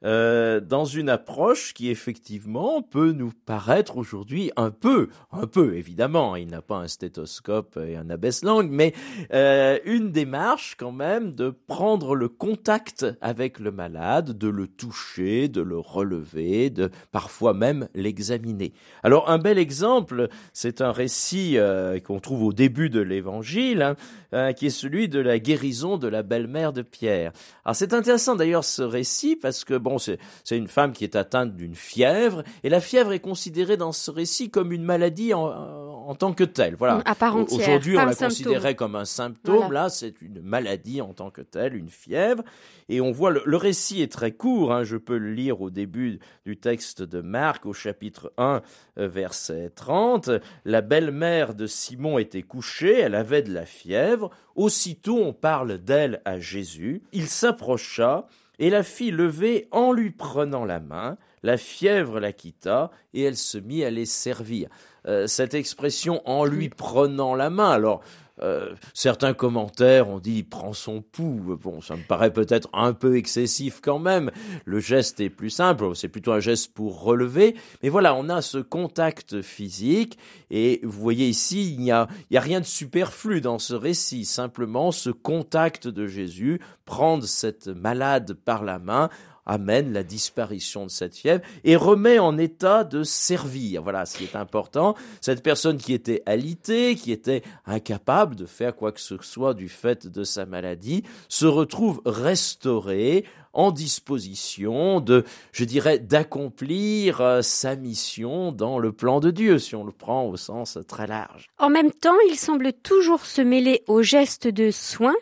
[0.06, 6.36] Euh, dans une approche qui effectivement peut nous paraître aujourd'hui un peu, un peu évidemment,
[6.36, 8.94] il n'a pas un stéthoscope et un abaisse-langue, mais
[9.32, 15.48] euh, une démarche quand même de prendre le contact avec le malade, de le toucher,
[15.48, 18.74] de le relever, de parfois même l'examiner.
[19.02, 23.96] Alors un bel exemple, c'est un récit euh, qu'on trouve au début de l'Évangile,
[24.30, 27.32] hein, qui est celui de la guérison de la belle-mère de Pierre.
[27.64, 30.18] Alors c'est intéressant d'ailleurs ce récit parce que bon, c'est
[30.50, 34.50] une femme qui est atteinte d'une fièvre et la fièvre est considérée dans ce récit
[34.50, 36.76] comme une maladie en, en tant que telle.
[36.76, 37.02] Voilà.
[37.04, 37.58] À part entière.
[37.58, 39.72] Aujourd'hui, on la considérait comme un symptôme.
[39.72, 42.44] Là, c'est une maladie en tant que telle, une fièvre.
[42.88, 44.72] Et on voit le, récit est très court.
[44.72, 48.62] Hein, je peux le lire au début du texte de Marc, au chapitre 1,
[48.98, 50.30] euh, verset 30.
[50.64, 54.30] La belle-mère de Simon était couchée, elle avait de la fièvre.
[54.54, 57.02] Aussitôt, on parle d'elle à Jésus.
[57.12, 61.16] Il s'approcha et la fit lever en lui prenant la main.
[61.42, 64.68] La fièvre la quitta et elle se mit à les servir.
[65.06, 67.70] Euh, cette expression en lui prenant la main.
[67.70, 68.02] Alors,
[68.42, 71.58] euh, certains commentaires ont dit prend son pouls.
[71.62, 74.30] Bon, ça me paraît peut-être un peu excessif quand même.
[74.64, 77.56] Le geste est plus simple, c'est plutôt un geste pour relever.
[77.82, 80.18] Mais voilà, on a ce contact physique
[80.50, 84.24] et vous voyez ici, il n'y a, rien de superflu dans ce récit.
[84.24, 89.08] Simplement ce contact de Jésus, prendre cette malade par la main
[89.46, 93.82] amène la disparition de cette fièvre et remet en état de servir.
[93.82, 94.94] Voilà ce qui est important.
[95.20, 99.68] Cette personne qui était alitée, qui était incapable de faire quoi que ce soit du
[99.68, 103.24] fait de sa maladie, se retrouve restaurée
[103.56, 109.74] en disposition de, je dirais, d'accomplir euh, sa mission dans le plan de Dieu, si
[109.74, 111.48] on le prend au sens très large.
[111.58, 115.16] En même temps, il semble toujours se mêler aux gestes de soins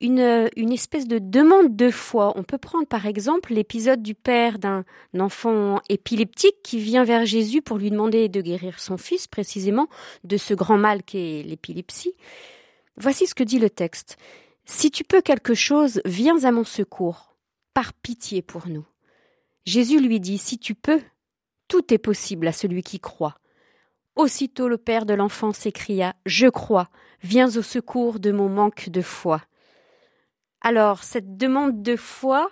[0.00, 2.32] une, espèce de demande de foi.
[2.36, 4.84] On peut prendre par exemple l'épisode du père d'un
[5.18, 9.88] enfant épileptique qui vient vers Jésus pour lui demander de guérir son fils précisément
[10.24, 12.14] de ce grand mal qu'est l'épilepsie.
[12.96, 14.16] Voici ce que dit le texte.
[14.64, 17.36] Si tu peux quelque chose, viens à mon secours,
[17.72, 18.84] par pitié pour nous.
[19.64, 21.00] Jésus lui dit, Si tu peux,
[21.68, 23.38] tout est possible à celui qui croit.
[24.14, 26.88] Aussitôt le père de l'enfant s'écria, Je crois,
[27.22, 29.42] viens au secours de mon manque de foi.
[30.62, 32.50] Alors, cette demande de foi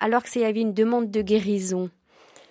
[0.00, 1.90] alors qu'il y avait une demande de guérison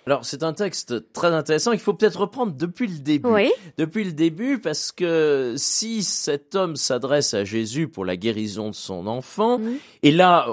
[0.06, 1.72] alors c'est un texte très intéressant.
[1.72, 3.26] Il faut peut-être reprendre depuis le début.
[3.26, 3.50] Oui.
[3.78, 8.74] Depuis le début, parce que si cet homme s'adresse à Jésus pour la guérison de
[8.74, 9.76] son enfant, Mhm.
[10.02, 10.46] et là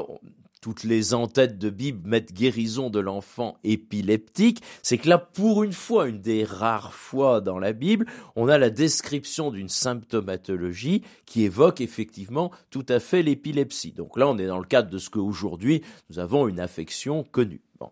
[0.61, 5.73] toutes les entêtes de Bible mettent guérison de l'enfant épileptique, c'est que là, pour une
[5.73, 11.43] fois, une des rares fois dans la Bible, on a la description d'une symptomatologie qui
[11.43, 13.91] évoque effectivement tout à fait l'épilepsie.
[13.91, 17.61] Donc là, on est dans le cadre de ce qu'aujourd'hui, nous avons une affection connue.
[17.79, 17.89] Bon.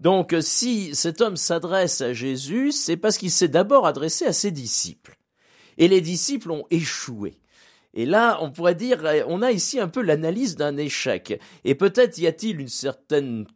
[0.00, 4.50] Donc, si cet homme s'adresse à Jésus, c'est parce qu'il s'est d'abord adressé à ses
[4.50, 5.18] disciples.
[5.78, 7.38] Et les disciples ont échoué.
[7.96, 11.40] Et là, on pourrait dire, on a ici un peu l'analyse d'un échec.
[11.64, 13.46] Et peut-être y a-t-il une certaine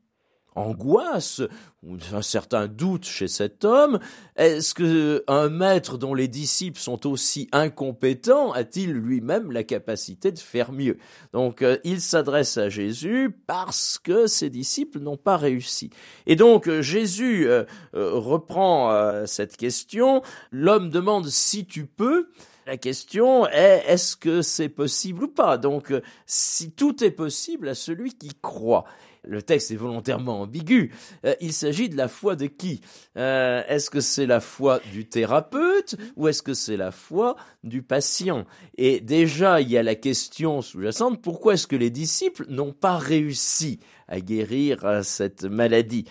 [0.57, 1.43] angoisse
[1.83, 4.01] ou un certain doute chez cet homme
[4.37, 10.39] Est-ce que un maître dont les disciples sont aussi incompétents a-t-il lui-même la capacité de
[10.39, 10.99] faire mieux?
[11.33, 15.91] Donc euh, il s'adresse à Jésus parce que ses disciples n'ont pas réussi.
[16.27, 20.23] Et donc euh, Jésus euh, reprend cette question.
[20.51, 22.29] L'homme demande si tu peux.
[22.71, 25.59] La question est est-ce que c'est possible ou pas?
[25.59, 25.93] Donc
[26.25, 28.85] si tout est possible à celui qui croit.
[29.25, 30.95] Le texte est volontairement ambigu.
[31.27, 32.81] Euh, il s'agit de la foi de qui?
[33.19, 37.83] Euh, Est-ce que c'est la foi du thérapeute ou est-ce que c'est la foi du
[37.83, 38.47] patient?
[38.79, 42.97] Et déjà, il y a la question sous-jacente, pourquoi est-ce que les disciples n'ont pas
[42.97, 46.07] réussi à guérir euh, cette maladie?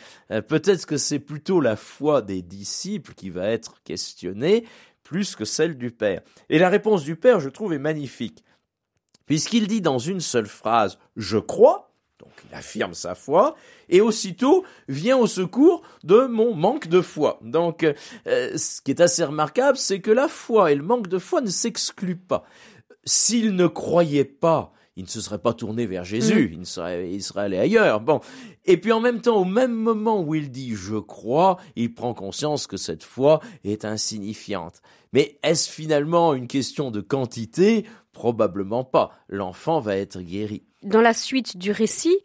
[0.48, 4.66] Peut-être que c'est plutôt la foi des disciples qui va être questionnée
[5.10, 6.22] plus que celle du Père.
[6.50, 8.44] Et la réponse du Père, je trouve, est magnifique.
[9.26, 13.56] Puisqu'il dit dans une seule phrase, je crois, donc il affirme sa foi,
[13.90, 17.40] et aussitôt vient au secours de mon manque de foi.
[17.42, 21.18] Donc euh, ce qui est assez remarquable, c'est que la foi et le manque de
[21.18, 22.44] foi ne s'excluent pas.
[23.04, 26.60] S'il ne croyait pas, il ne se serait pas tourné vers Jésus, mmh.
[26.60, 28.02] il, serait, il serait allé ailleurs.
[28.02, 28.20] Bon.
[28.66, 32.14] Et puis en même temps, au même moment où il dit je crois, il prend
[32.14, 34.82] conscience que cette foi est insignifiante.
[35.14, 37.86] Mais est-ce finalement une question de quantité?
[38.12, 39.12] Probablement pas.
[39.30, 40.64] L'enfant va être guéri.
[40.84, 42.18] Dans la suite du récit,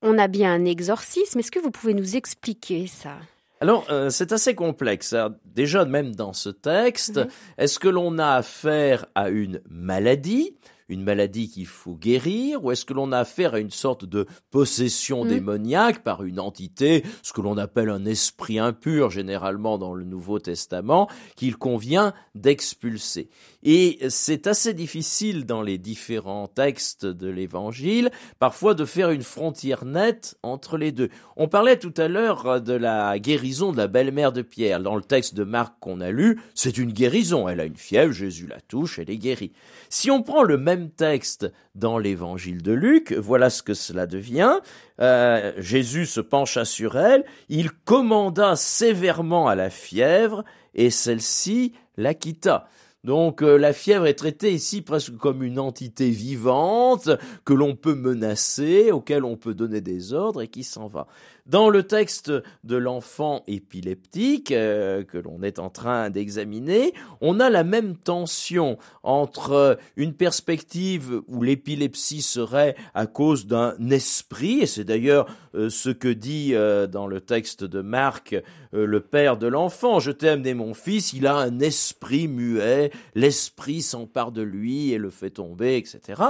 [0.00, 1.38] on a bien un exorcisme.
[1.38, 3.18] Est-ce que vous pouvez nous expliquer ça?
[3.60, 5.12] Alors, euh, c'est assez complexe.
[5.12, 7.28] Alors, déjà, même dans ce texte, mmh.
[7.58, 10.56] est-ce que l'on a affaire à une maladie?
[10.88, 14.26] Une maladie qu'il faut guérir ou est-ce que l'on a affaire à une sorte de
[14.50, 15.28] possession mmh.
[15.28, 20.38] démoniaque par une entité, ce que l'on appelle un esprit impur généralement dans le Nouveau
[20.38, 23.28] Testament, qu'il convient d'expulser?
[23.64, 29.86] Et c'est assez difficile dans les différents textes de l'Évangile, parfois de faire une frontière
[29.86, 31.08] nette entre les deux.
[31.36, 34.80] On parlait tout à l'heure de la guérison de la belle-mère de Pierre.
[34.80, 37.48] Dans le texte de Marc qu'on a lu, c'est une guérison.
[37.48, 39.52] Elle a une fièvre, Jésus la touche, elle est guérie.
[39.88, 44.58] Si on prend le même texte dans l'évangile de Luc, voilà ce que cela devient.
[45.00, 52.14] Euh, Jésus se pencha sur elle, il commanda sévèrement à la fièvre, et celle-ci la
[52.14, 52.68] quitta.
[53.04, 57.10] Donc euh, la fièvre est traitée ici presque comme une entité vivante
[57.44, 61.06] que l'on peut menacer, auquel on peut donner des ordres et qui s'en va.
[61.46, 62.32] Dans le texte
[62.64, 68.78] de l'enfant épileptique euh, que l'on est en train d'examiner, on a la même tension
[69.02, 75.90] entre une perspective où l'épilepsie serait à cause d'un esprit, et c'est d'ailleurs euh, ce
[75.90, 78.34] que dit euh, dans le texte de Marc
[78.72, 83.82] le père de l'enfant, je t'ai amené mon fils, il a un esprit muet, l'esprit
[83.82, 86.20] s'empare de lui et le fait tomber, etc.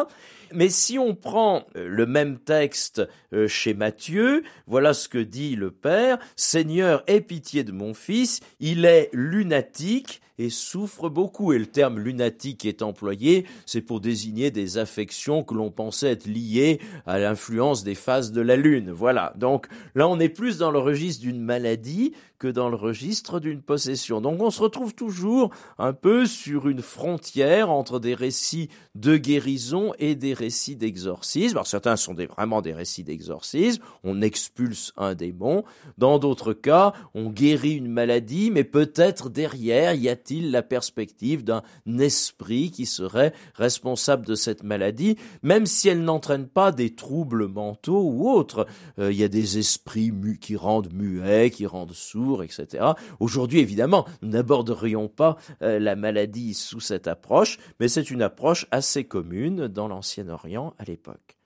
[0.52, 3.00] Mais si on prend le même texte
[3.46, 8.84] chez Matthieu, voilà ce que dit le Père, Seigneur, aie pitié de mon fils, il
[8.84, 11.52] est lunatique et souffre beaucoup.
[11.52, 16.26] Et le terme lunatique est employé, c'est pour désigner des affections que l'on pensait être
[16.26, 18.90] liées à l'influence des phases de la Lune.
[18.90, 19.32] Voilà.
[19.36, 23.62] Donc là, on est plus dans le registre d'une maladie que dans le registre d'une
[23.62, 24.20] possession.
[24.20, 29.92] Donc on se retrouve toujours un peu sur une frontière entre des récits de guérison
[29.98, 31.56] et des récits d'exorcisme.
[31.56, 35.64] Alors certains sont vraiment des récits d'exorcisme, on expulse un démon.
[35.96, 41.62] Dans d'autres cas, on guérit une maladie, mais peut-être derrière, y a-t-il la perspective d'un
[41.98, 48.02] esprit qui serait responsable de cette maladie, même si elle n'entraîne pas des troubles mentaux
[48.02, 48.66] ou autres.
[48.98, 52.92] Euh, il y a des esprits qui rendent muets, qui rendent sourds, etc.
[53.20, 58.66] Aujourd'hui, évidemment, nous n'aborderions pas euh, la maladie sous cette approche, mais c'est une approche
[58.70, 61.36] assez commune dans l'Ancien Orient à l'époque.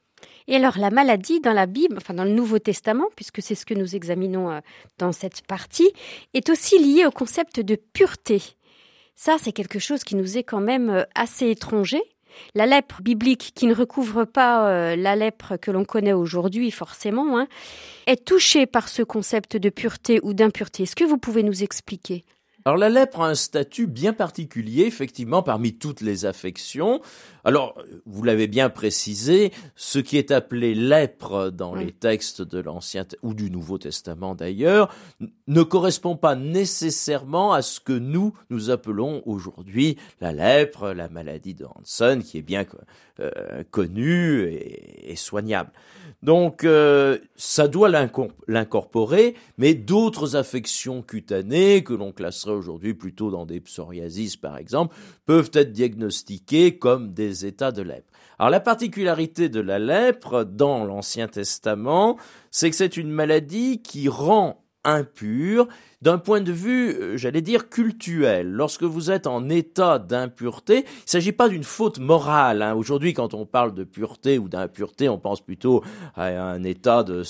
[0.49, 3.66] Et alors la maladie dans la Bible, enfin dans le Nouveau Testament, puisque c'est ce
[3.66, 4.61] que nous examinons euh,
[4.97, 5.93] dans cette partie,
[6.33, 8.41] est aussi liée au concept de pureté.
[9.21, 12.01] Ça, c'est quelque chose qui nous est quand même euh, assez étranger.
[12.55, 17.37] La lèpre biblique, qui ne recouvre pas euh, la lèpre que l'on connaît aujourd'hui forcément,
[17.37, 17.49] hein,
[18.07, 20.85] est touchée par ce concept de pureté ou d'impureté.
[20.85, 22.25] Est-ce que vous pouvez nous expliquer?
[22.69, 27.01] Alors la lèpre a un statut bien particulier, effectivement, parmi toutes les affections.
[27.45, 33.07] Alors, vous l'avez bien précisé, ce qui est appelé lèpre dans les textes de l'Ancien
[33.23, 34.95] ou du Nouveau Testament d'ailleurs,
[35.47, 41.55] ne correspond pas nécessairement à ce que nous, nous appelons aujourd'hui la lèpre, la maladie
[41.55, 42.66] de Hansen, qui est bien
[43.21, 45.73] euh, connue et, soignable.
[46.23, 53.47] Donc, euh, ça doit l'incorporer, mais d'autres affections cutanées, que l'on classerait aujourd'hui plutôt dans
[53.47, 54.95] des psoriasis par exemple,
[55.25, 58.13] peuvent être diagnostiquées comme des états de lèpre.
[58.39, 62.19] Alors la particularité de la lèpre dans l'Ancien Testament,
[62.51, 65.68] c'est que c'est une maladie qui rend impur
[66.01, 68.51] d'un point de vue, euh, j'allais dire, cultuel.
[68.51, 72.62] Lorsque vous êtes en état d'impureté, il ne s'agit pas d'une faute morale.
[72.62, 72.74] Hein.
[72.74, 75.83] Aujourd'hui, quand on parle de pureté ou d'impureté, on pense plutôt
[76.14, 77.24] à un état de,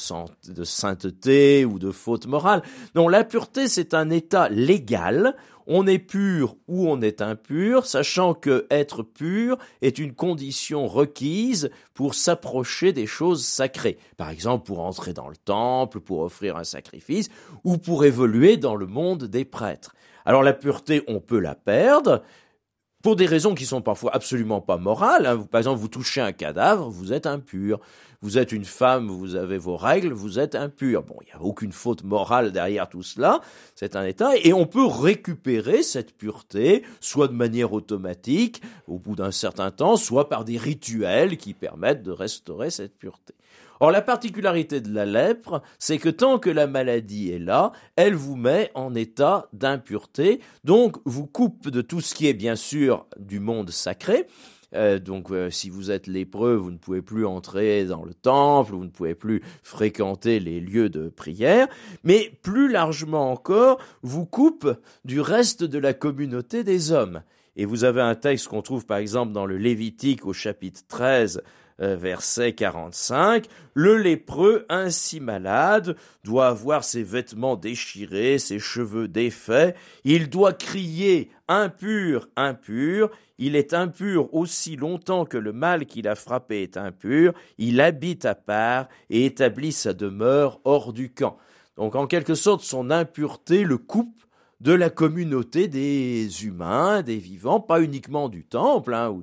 [0.52, 2.62] de sainteté ou de faute morale.
[2.94, 5.34] Non, l'impureté, c'est un état légal
[5.68, 11.70] on est pur ou on est impur, sachant que être pur est une condition requise
[11.94, 13.98] pour s'approcher des choses sacrées.
[14.16, 17.28] Par exemple, pour entrer dans le temple, pour offrir un sacrifice,
[17.64, 19.94] ou pour évoluer dans le monde des prêtres.
[20.24, 22.22] Alors la pureté, on peut la perdre,
[23.02, 25.26] pour des raisons qui sont parfois absolument pas morales.
[25.26, 25.46] Hein.
[25.50, 27.80] Par exemple, vous touchez un cadavre, vous êtes impur.
[28.20, 31.04] Vous êtes une femme, vous avez vos règles, vous êtes impur.
[31.04, 33.40] Bon, il n'y a aucune faute morale derrière tout cela.
[33.76, 34.32] C'est un état.
[34.42, 39.96] Et on peut récupérer cette pureté, soit de manière automatique, au bout d'un certain temps,
[39.96, 43.34] soit par des rituels qui permettent de restaurer cette pureté.
[43.80, 48.14] Or, la particularité de la lèpre, c'est que tant que la maladie est là, elle
[48.14, 53.06] vous met en état d'impureté, donc vous coupe de tout ce qui est bien sûr
[53.18, 54.26] du monde sacré,
[54.74, 58.72] euh, donc, euh, si vous êtes lépreux, vous ne pouvez plus entrer dans le temple,
[58.72, 61.68] vous ne pouvez plus fréquenter les lieux de prière,
[62.04, 64.70] mais plus largement encore, vous coupe
[65.04, 67.22] du reste de la communauté des hommes.
[67.56, 71.38] Et vous avez un texte qu'on trouve par exemple dans le Lévitique au chapitre 13,
[71.38, 71.42] euh,
[71.78, 80.28] verset 45, le lépreux ainsi malade doit avoir ses vêtements déchirés, ses cheveux défaits, il
[80.28, 86.62] doit crier impur, impur, il est impur aussi longtemps que le mal qu'il a frappé
[86.62, 91.38] est impur, il habite à part et établit sa demeure hors du camp.
[91.76, 94.24] Donc en quelque sorte son impureté le coupe
[94.60, 99.22] de la communauté des humains, des vivants, pas uniquement du temple hein, ou,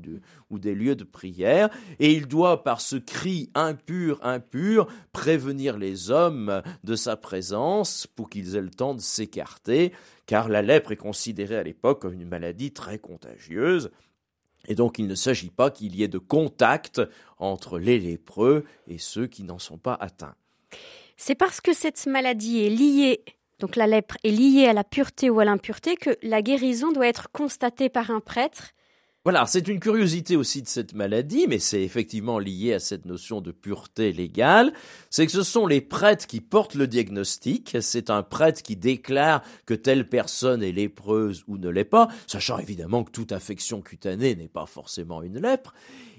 [0.49, 1.69] ou des lieux de prière,
[1.99, 8.29] et il doit, par ce cri impur, impur, prévenir les hommes de sa présence pour
[8.29, 9.91] qu'ils aient le temps de s'écarter,
[10.25, 13.91] car la lèpre est considérée à l'époque comme une maladie très contagieuse,
[14.67, 17.01] et donc il ne s'agit pas qu'il y ait de contact
[17.37, 20.35] entre les lépreux et ceux qui n'en sont pas atteints.
[21.17, 23.23] C'est parce que cette maladie est liée
[23.59, 27.07] donc la lèpre est liée à la pureté ou à l'impureté, que la guérison doit
[27.07, 28.71] être constatée par un prêtre.
[29.25, 33.41] Voilà, c'est une curiosité aussi de cette maladie, mais c'est effectivement lié à cette notion
[33.41, 34.71] de pureté légale,
[35.09, 39.41] c'est que ce sont les prêtres qui portent le diagnostic, c'est un prêtre qui déclare
[39.65, 44.35] que telle personne est lépreuse ou ne l'est pas, sachant évidemment que toute affection cutanée
[44.35, 45.73] n'est pas forcément une lèpre,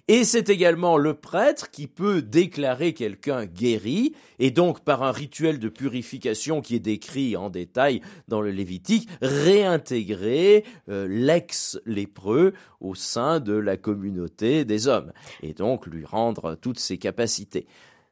[0.09, 5.59] et c'est également le prêtre qui peut déclarer quelqu'un guéri, et donc par un rituel
[5.59, 13.40] de purification qui est décrit en détail dans le Lévitique, réintégrer euh, l'ex-lépreux au sein
[13.40, 17.66] de la communauté des hommes, et donc lui rendre toutes ses capacités.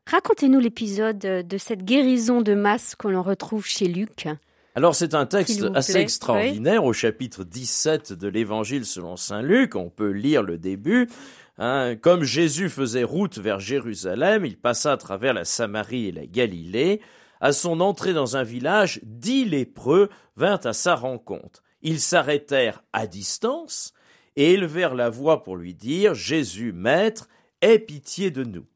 [0.07, 4.29] Racontez-nous l'épisode de cette guérison de masse que l'on retrouve chez Luc.
[4.77, 9.89] Alors c'est un texte assez extraordinaire au chapitre 17 de l'Évangile selon Saint Luc, on
[9.89, 11.09] peut lire le début.
[11.57, 16.27] Hein, comme Jésus faisait route vers Jérusalem, il passa à travers la Samarie et la
[16.27, 17.01] Galilée.
[17.41, 21.63] À son entrée dans un village, dix lépreux vinrent à sa rencontre.
[21.83, 23.93] Ils s'arrêtèrent à distance
[24.37, 27.29] et élevèrent la voix pour lui dire Jésus, Maître,
[27.61, 28.67] aie pitié de nous.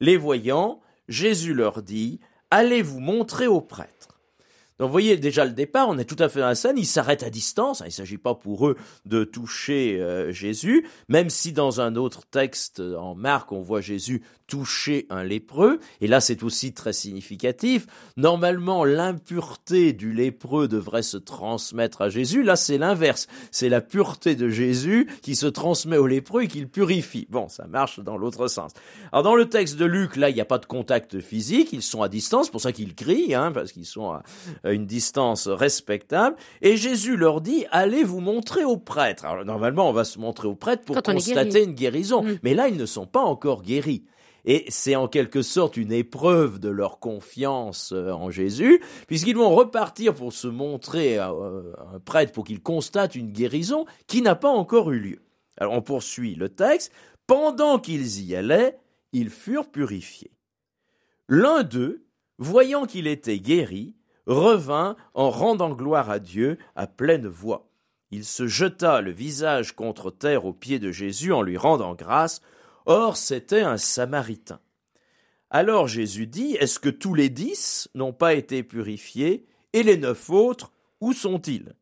[0.00, 2.20] Les voyant, Jésus leur dit
[2.50, 4.11] Allez vous montrer au prêtre.
[4.82, 6.86] Donc vous voyez déjà le départ, on est tout à fait dans la scène, ils
[6.86, 8.76] s'arrêtent à distance, il ne s'agit pas pour eux
[9.06, 14.24] de toucher euh, Jésus, même si dans un autre texte en Marc on voit Jésus
[14.48, 21.16] toucher un lépreux, et là c'est aussi très significatif, normalement l'impureté du lépreux devrait se
[21.16, 26.08] transmettre à Jésus, là c'est l'inverse, c'est la pureté de Jésus qui se transmet au
[26.08, 27.26] lépreux et qu'il purifie.
[27.30, 28.72] Bon, ça marche dans l'autre sens.
[29.12, 31.82] Alors dans le texte de Luc, là il n'y a pas de contact physique, ils
[31.82, 34.22] sont à distance, pour ça qu'ils crient, hein, parce qu'ils sont à,
[34.72, 39.24] à une distance respectable, et Jésus leur dit, allez vous montrer au prêtre.
[39.24, 42.38] Alors normalement, on va se montrer au prêtre pour constater une guérison, mm.
[42.42, 44.04] mais là, ils ne sont pas encore guéris.
[44.44, 49.54] Et c'est en quelque sorte une épreuve de leur confiance euh, en Jésus, puisqu'ils vont
[49.54, 54.50] repartir pour se montrer à un prêtre pour qu'il constate une guérison qui n'a pas
[54.50, 55.22] encore eu lieu.
[55.58, 56.92] Alors on poursuit le texte.
[57.26, 58.78] Pendant qu'ils y allaient,
[59.12, 60.32] ils furent purifiés.
[61.28, 62.04] L'un d'eux,
[62.38, 63.94] voyant qu'il était guéri,
[64.26, 67.68] revint en rendant gloire à Dieu à pleine voix.
[68.10, 72.42] Il se jeta le visage contre terre aux pieds de Jésus en lui rendant grâce.
[72.84, 74.60] Or c'était un Samaritain.
[75.50, 80.30] Alors Jésus dit, Est-ce que tous les dix n'ont pas été purifiés, et les neuf
[80.30, 81.74] autres, où sont-ils?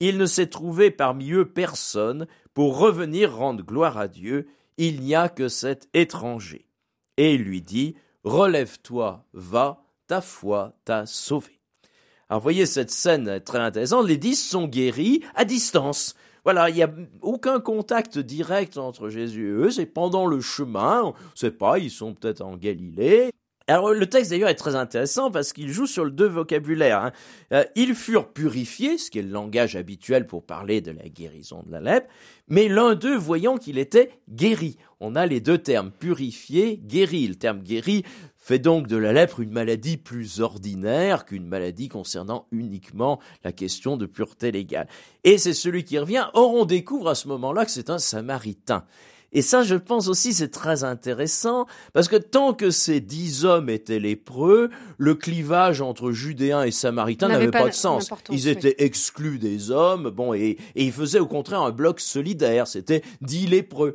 [0.00, 5.14] Il ne s'est trouvé parmi eux personne pour revenir rendre gloire à Dieu, il n'y
[5.14, 6.66] a que cet étranger.
[7.16, 11.57] Et il lui dit, Relève-toi, va, ta foi t'a sauvé.
[12.30, 16.14] Alors voyez cette scène très intéressante, les dix sont guéris à distance.
[16.44, 16.90] Voilà, il n'y a
[17.22, 21.78] aucun contact direct entre Jésus et eux, c'est pendant le chemin, on ne sait pas,
[21.78, 23.30] ils sont peut-être en Galilée.
[23.68, 27.02] Alors le texte d'ailleurs est très intéressant parce qu'il joue sur le deux vocabulaires.
[27.02, 27.12] Hein.
[27.52, 31.62] Euh, ils furent purifiés, ce qui est le langage habituel pour parler de la guérison
[31.66, 32.08] de la lèpre,
[32.48, 34.78] mais l'un d'eux voyant qu'il était guéri.
[35.00, 37.28] On a les deux termes, purifié, guéri.
[37.28, 38.04] Le terme guéri
[38.48, 43.98] fait donc de la lèpre une maladie plus ordinaire qu'une maladie concernant uniquement la question
[43.98, 44.88] de pureté légale.
[45.22, 46.28] Et c'est celui qui revient.
[46.32, 48.84] Or, on découvre à ce moment-là que c'est un samaritain.
[49.32, 53.68] Et ça, je pense aussi, c'est très intéressant, parce que tant que ces dix hommes
[53.68, 58.08] étaient lépreux, le clivage entre Judéens et Samaritains n'avait pas, de sens.
[58.30, 62.66] Ils étaient exclus des hommes, bon, et, et ils faisaient au contraire un bloc solidaire,
[62.66, 63.94] c'était dix lépreux.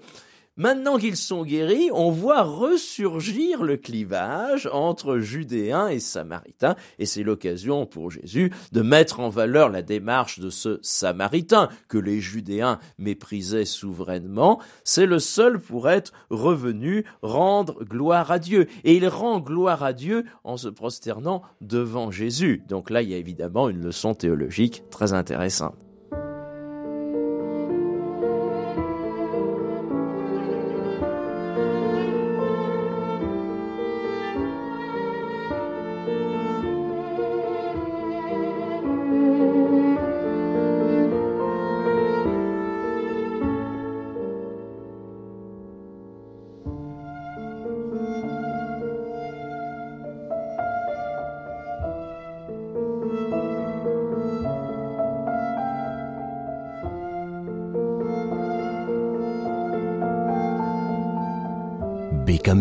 [0.55, 7.23] Maintenant qu'ils sont guéris, on voit ressurgir le clivage entre Judéens et Samaritains, et c'est
[7.23, 12.77] l'occasion pour Jésus de mettre en valeur la démarche de ce Samaritain que les Judéens
[12.99, 14.61] méprisaient souverainement.
[14.83, 19.93] C'est le seul pour être revenu rendre gloire à Dieu, et il rend gloire à
[19.93, 22.61] Dieu en se prosternant devant Jésus.
[22.69, 25.82] Donc là, il y a évidemment une leçon théologique très intéressante.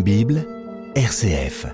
[0.00, 0.46] Bible,
[0.94, 1.66] RCF.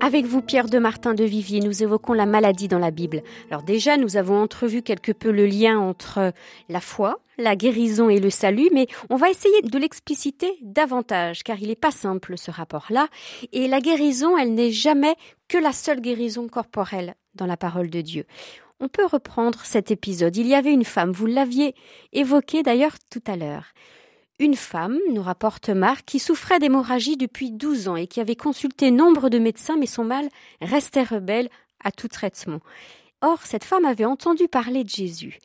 [0.00, 3.22] Avec vous, Pierre de Martin de Vivier, nous évoquons la maladie dans la Bible.
[3.50, 6.32] Alors déjà, nous avons entrevu quelque peu le lien entre
[6.68, 11.60] la foi, la guérison et le salut, mais on va essayer de l'expliciter davantage, car
[11.60, 13.08] il n'est pas simple ce rapport-là.
[13.52, 15.14] Et la guérison, elle n'est jamais
[15.48, 18.24] que la seule guérison corporelle dans la parole de Dieu.
[18.80, 20.36] On peut reprendre cet épisode.
[20.36, 21.74] Il y avait une femme, vous l'aviez
[22.12, 23.66] évoqué d'ailleurs tout à l'heure.
[24.42, 28.90] Une femme, nous rapporte Marc, qui souffrait d'hémorragie depuis 12 ans et qui avait consulté
[28.90, 30.28] nombre de médecins, mais son mal
[30.60, 31.48] restait rebelle
[31.84, 32.58] à tout traitement.
[33.20, 35.38] Or, cette femme avait entendu parler de Jésus.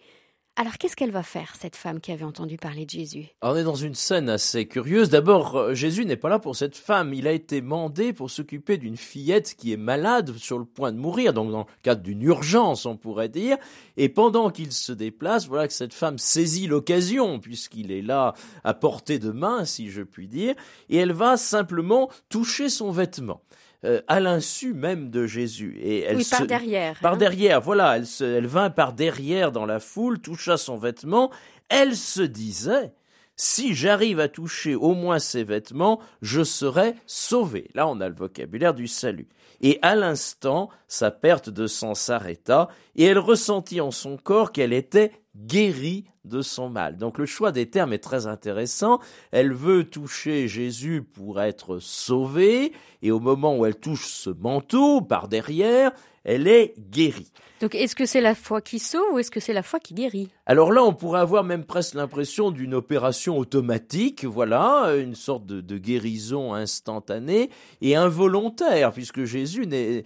[0.60, 3.28] Alors qu'est-ce qu'elle va faire, cette femme qui avait entendu parler de Jésus?
[3.44, 5.12] On est dans une scène assez curieuse.
[5.12, 7.14] D'abord, euh, Jésus n'est pas là pour cette femme.
[7.14, 10.98] Il a été mandé pour s'occuper d'une fillette qui est malade, sur le point de
[10.98, 13.58] mourir, donc dans le cadre d'une urgence, on pourrait dire.
[13.98, 18.34] Et pendant qu'il se déplace, voilà que cette femme saisit l'occasion, puisqu'il est là
[18.64, 20.56] à portée de main, si je puis dire,
[20.90, 23.44] et elle va simplement toucher son vêtement.
[23.86, 25.78] Euh, à l'insu même de Jésus.
[25.80, 27.00] Et elle oui, par derrière.
[27.00, 27.18] Par hein.
[27.18, 27.98] derrière, voilà.
[27.98, 31.32] Elle, elle vint par derrière dans la foule, toucha son vêtement.
[31.70, 32.94] Elle se disait,
[33.36, 37.70] si j'arrive à toucher au moins ses vêtements, je serai sauvé.
[37.76, 39.28] Là, on a le vocabulaire du salut.
[39.62, 44.74] Et à l'instant, sa perte de sang s'arrêta, et elle ressentit en son corps qu'elle
[44.74, 46.98] était guérie de son mal.
[46.98, 49.00] Donc le choix des termes est très intéressant.
[49.32, 55.02] Elle veut toucher Jésus pour être sauvée, et au moment où elle touche ce manteau
[55.02, 55.92] par derrière,
[56.24, 57.32] elle est guérie.
[57.62, 59.96] Donc est-ce que c'est la foi qui sauve ou est-ce que c'est la foi qui
[59.96, 60.30] guérit?
[60.46, 65.78] Alors là, on pourrait avoir même presque l'impression d'une opération automatique, voilà, une sorte de,
[65.78, 67.50] guérison instantanée
[67.82, 70.04] et involontaire, puisque Jésus n'est...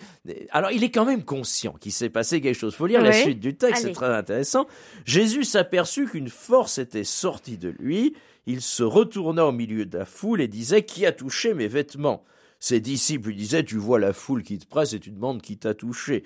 [0.52, 2.74] Alors il est quand même conscient qu'il s'est passé quelque chose.
[2.74, 4.66] Il faut lire la suite du texte, c'est très intéressant.
[5.06, 10.06] Jésus s'aperçut qu'une force était sortie de lui, il se retourna au milieu de la
[10.06, 12.24] foule et disait Qui a touché mes vêtements?
[12.60, 15.58] Ses disciples lui disaient, tu vois la foule qui te presse et tu demandes qui
[15.58, 16.24] t'a touché.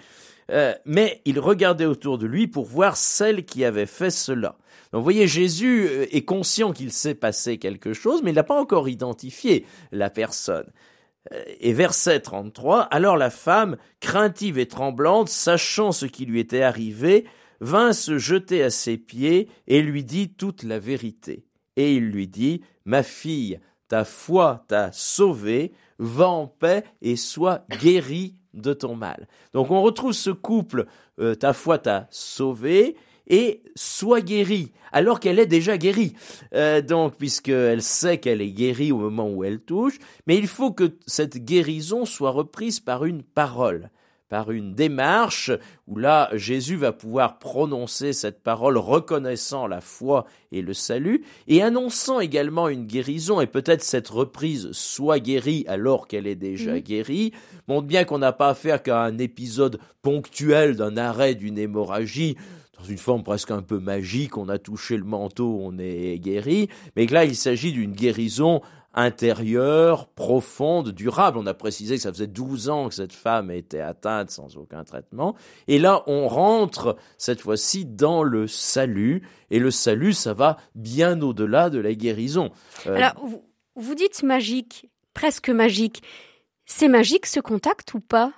[0.51, 4.57] Euh, mais il regardait autour de lui pour voir celle qui avait fait cela.
[4.91, 8.43] Donc vous voyez, Jésus euh, est conscient qu'il s'est passé quelque chose, mais il n'a
[8.43, 10.69] pas encore identifié la personne.
[11.31, 16.63] Euh, et verset 33, alors la femme, craintive et tremblante, sachant ce qui lui était
[16.63, 17.25] arrivé,
[17.61, 21.45] vint se jeter à ses pieds et lui dit toute la vérité.
[21.75, 27.65] Et il lui dit, Ma fille, ta foi t'a sauvée, va en paix et sois
[27.81, 29.27] guérie de ton mal.
[29.53, 30.85] Donc on retrouve ce couple,
[31.19, 32.95] euh, ta foi t'a sauvé
[33.27, 36.13] et sois guérie, alors qu'elle est déjà guérie.
[36.53, 39.97] Euh, donc, puisqu'elle sait qu'elle est guérie au moment où elle touche,
[40.27, 43.89] mais il faut que cette guérison soit reprise par une parole
[44.29, 45.51] par une démarche
[45.87, 51.61] où là Jésus va pouvoir prononcer cette parole reconnaissant la foi et le salut et
[51.61, 56.79] annonçant également une guérison et peut-être cette reprise soit guérie alors qu'elle est déjà mhm.
[56.79, 57.33] guérie
[57.67, 62.35] montre bien qu'on n'a pas affaire qu'à un épisode ponctuel d'un arrêt d'une hémorragie
[62.77, 66.67] dans une forme presque un peu magique, on a touché le manteau, on est guéri,
[66.95, 68.61] mais que là il s'agit d'une guérison
[68.95, 71.37] intérieure, profonde, durable.
[71.37, 74.83] On a précisé que ça faisait 12 ans que cette femme était atteinte sans aucun
[74.83, 75.35] traitement.
[75.67, 79.21] Et là, on rentre cette fois-ci dans le salut.
[79.51, 82.51] Et le salut, ça va bien au-delà de la guérison.
[82.87, 83.15] Euh, Alors,
[83.75, 86.01] vous dites magique, presque magique.
[86.65, 88.31] C'est magique ce contact ou pas?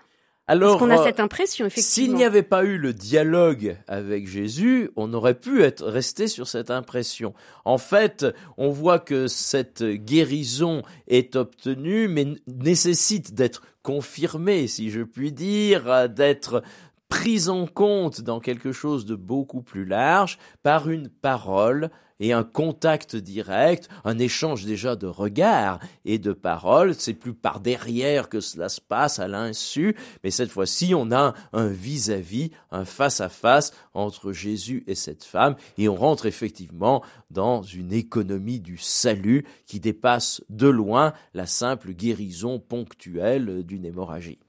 [0.50, 2.08] Alors, qu'on a euh, cette impression, effectivement.
[2.08, 6.48] S'il n'y avait pas eu le dialogue avec Jésus, on aurait pu être resté sur
[6.48, 7.34] cette impression.
[7.66, 8.26] En fait,
[8.58, 16.10] on voit que cette guérison est obtenue, mais nécessite d'être confirmée, si je puis dire,
[16.10, 16.64] d'être
[17.10, 21.90] prise en compte dans quelque chose de beaucoup plus large par une parole
[22.20, 26.96] et un contact direct, un échange déjà de regards et de paroles.
[26.96, 31.34] C'est plus par derrière que cela se passe à l'insu, mais cette fois-ci, on a
[31.54, 37.94] un vis-à-vis, un face-à-face entre Jésus et cette femme, et on rentre effectivement dans une
[37.94, 44.40] économie du salut qui dépasse de loin la simple guérison ponctuelle d'une hémorragie.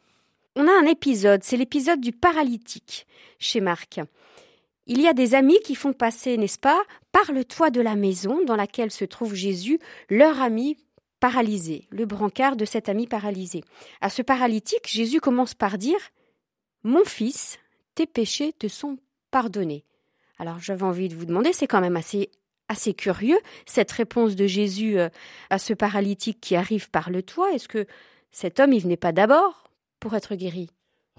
[0.57, 3.07] On a un épisode, c'est l'épisode du paralytique
[3.39, 4.01] chez Marc.
[4.87, 6.83] Il y a des amis qui font passer, n'est-ce pas,
[7.13, 9.79] par le toit de la maison dans laquelle se trouve Jésus,
[10.09, 10.77] leur ami
[11.21, 13.63] paralysé, le brancard de cet ami paralysé.
[14.01, 15.99] À ce paralytique, Jésus commence par dire
[16.85, 17.59] Mon fils,
[17.95, 18.99] tes péchés te sont
[19.31, 19.85] pardonnés.
[20.39, 22.31] Alors j'avais envie de vous demander, c'est quand même assez
[22.69, 25.09] assez curieux cette réponse de Jésus euh,
[25.51, 27.53] à ce paralytique qui arrive par le toit.
[27.53, 27.87] Est-ce que
[28.31, 29.68] cet homme, il venait pas d'abord?
[30.01, 30.71] Pour être guéri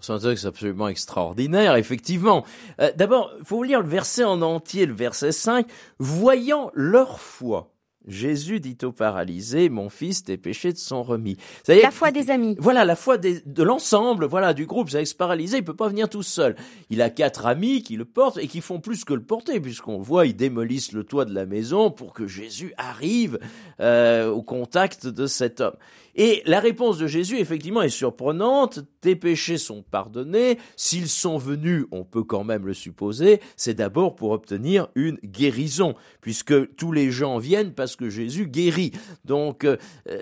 [0.01, 2.45] c'est un texte absolument extraordinaire, effectivement.
[2.79, 5.67] Euh, d'abord, il faut lire le verset en entier, le verset 5.
[5.99, 7.73] Voyant leur foi,
[8.07, 11.37] Jésus dit au paralysé, mon fils, tes péchés te sont remis.
[11.67, 12.55] La foi des amis.
[12.57, 14.89] Voilà, la foi de l'ensemble, voilà, du groupe.
[14.89, 16.55] C'est ce paralysé, il peut pas venir tout seul.
[16.89, 19.99] Il a quatre amis qui le portent et qui font plus que le porter, puisqu'on
[19.99, 23.37] voit, ils démolissent le toit de la maison pour que Jésus arrive
[23.79, 25.75] euh, au contact de cet homme.
[26.21, 28.81] Et la réponse de Jésus, effectivement, est surprenante.
[28.99, 30.57] Tes péchés sont pardonnés.
[30.75, 35.95] S'ils sont venus, on peut quand même le supposer, c'est d'abord pour obtenir une guérison,
[36.19, 38.91] puisque tous les gens viennent parce que Jésus guérit.
[39.23, 39.77] Donc, euh,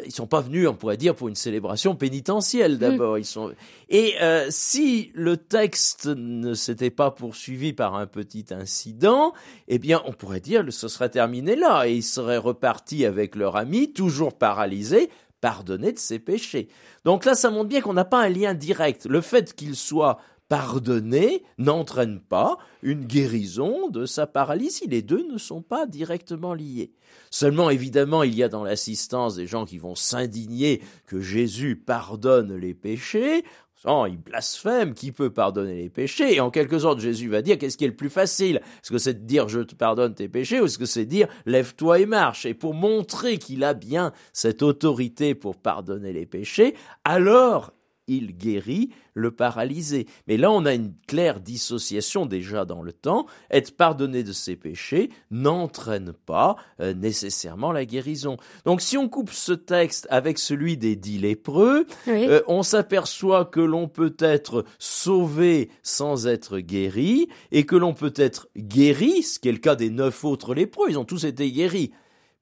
[0.05, 2.77] ils sont pas venus, on pourrait dire, pour une célébration pénitentielle mm.
[2.77, 3.17] d'abord.
[3.17, 3.51] Ils sont
[3.89, 9.33] et euh, si le texte ne s'était pas poursuivi par un petit incident,
[9.67, 13.35] eh bien, on pourrait dire que ce serait terminé là et ils seraient repartis avec
[13.35, 15.09] leur ami, toujours paralysés,
[15.47, 16.67] pardonné de ses péchés.
[17.05, 19.05] Donc là, ça montre bien qu'on n'a pas un lien direct.
[19.05, 20.17] Le fait qu'il soit
[20.49, 24.87] pardonné n'entraîne pas une guérison de sa paralysie.
[24.87, 26.91] Les deux ne sont pas directement liés.
[27.31, 32.53] Seulement, évidemment, il y a dans l'assistance des gens qui vont s'indigner que Jésus pardonne
[32.53, 33.45] les péchés
[33.89, 36.35] Oh, il blasphème, qui peut pardonner les péchés?
[36.35, 38.57] Et en quelque sorte, Jésus va dire, qu'est-ce qui est le plus facile?
[38.57, 41.09] Est-ce que c'est de dire je te pardonne tes péchés ou est-ce que c'est de
[41.09, 42.45] dire lève-toi et marche?
[42.45, 46.75] Et pour montrer qu'il a bien cette autorité pour pardonner les péchés,
[47.05, 47.71] alors
[48.07, 50.07] il guérit le paralysé.
[50.27, 53.25] Mais là, on a une claire dissociation déjà dans le temps.
[53.51, 58.37] Être pardonné de ses péchés n'entraîne pas euh, nécessairement la guérison.
[58.65, 63.59] Donc si on coupe ce texte avec celui des dix lépreux, euh, on s'aperçoit que
[63.59, 69.49] l'on peut être sauvé sans être guéri et que l'on peut être guéri, ce qui
[69.49, 71.91] est le cas des neuf autres lépreux, ils ont tous été guéris.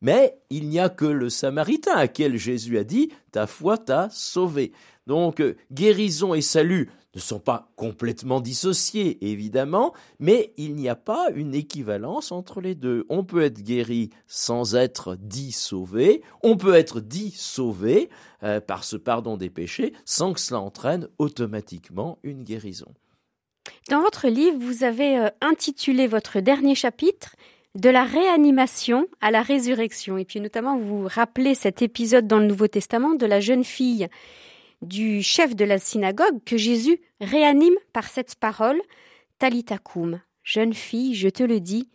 [0.02, 4.10] Mais il n'y a que le Samaritain à quel Jésus a dit Ta foi t'a
[4.12, 4.72] sauvé.
[5.08, 10.96] Donc, euh, guérison et salut ne sont pas complètement dissociés, évidemment, mais il n'y a
[10.96, 13.06] pas une équivalence entre les deux.
[13.10, 18.10] On peut être guéri sans être dit sauvé, on peut être dit sauvé
[18.44, 22.94] euh, par ce pardon des péchés sans que cela entraîne automatiquement une guérison.
[23.90, 27.36] Dans votre livre, vous avez euh, intitulé votre dernier chapitre
[27.76, 30.18] de la réanimation à la résurrection.
[30.18, 34.08] Et puis notamment, vous rappelez cet épisode dans le Nouveau Testament de la jeune fille
[34.86, 38.82] du chef de la synagogue que Jésus réanime par cette parole
[39.40, 41.90] Talitakum, jeune fille, je te le dis,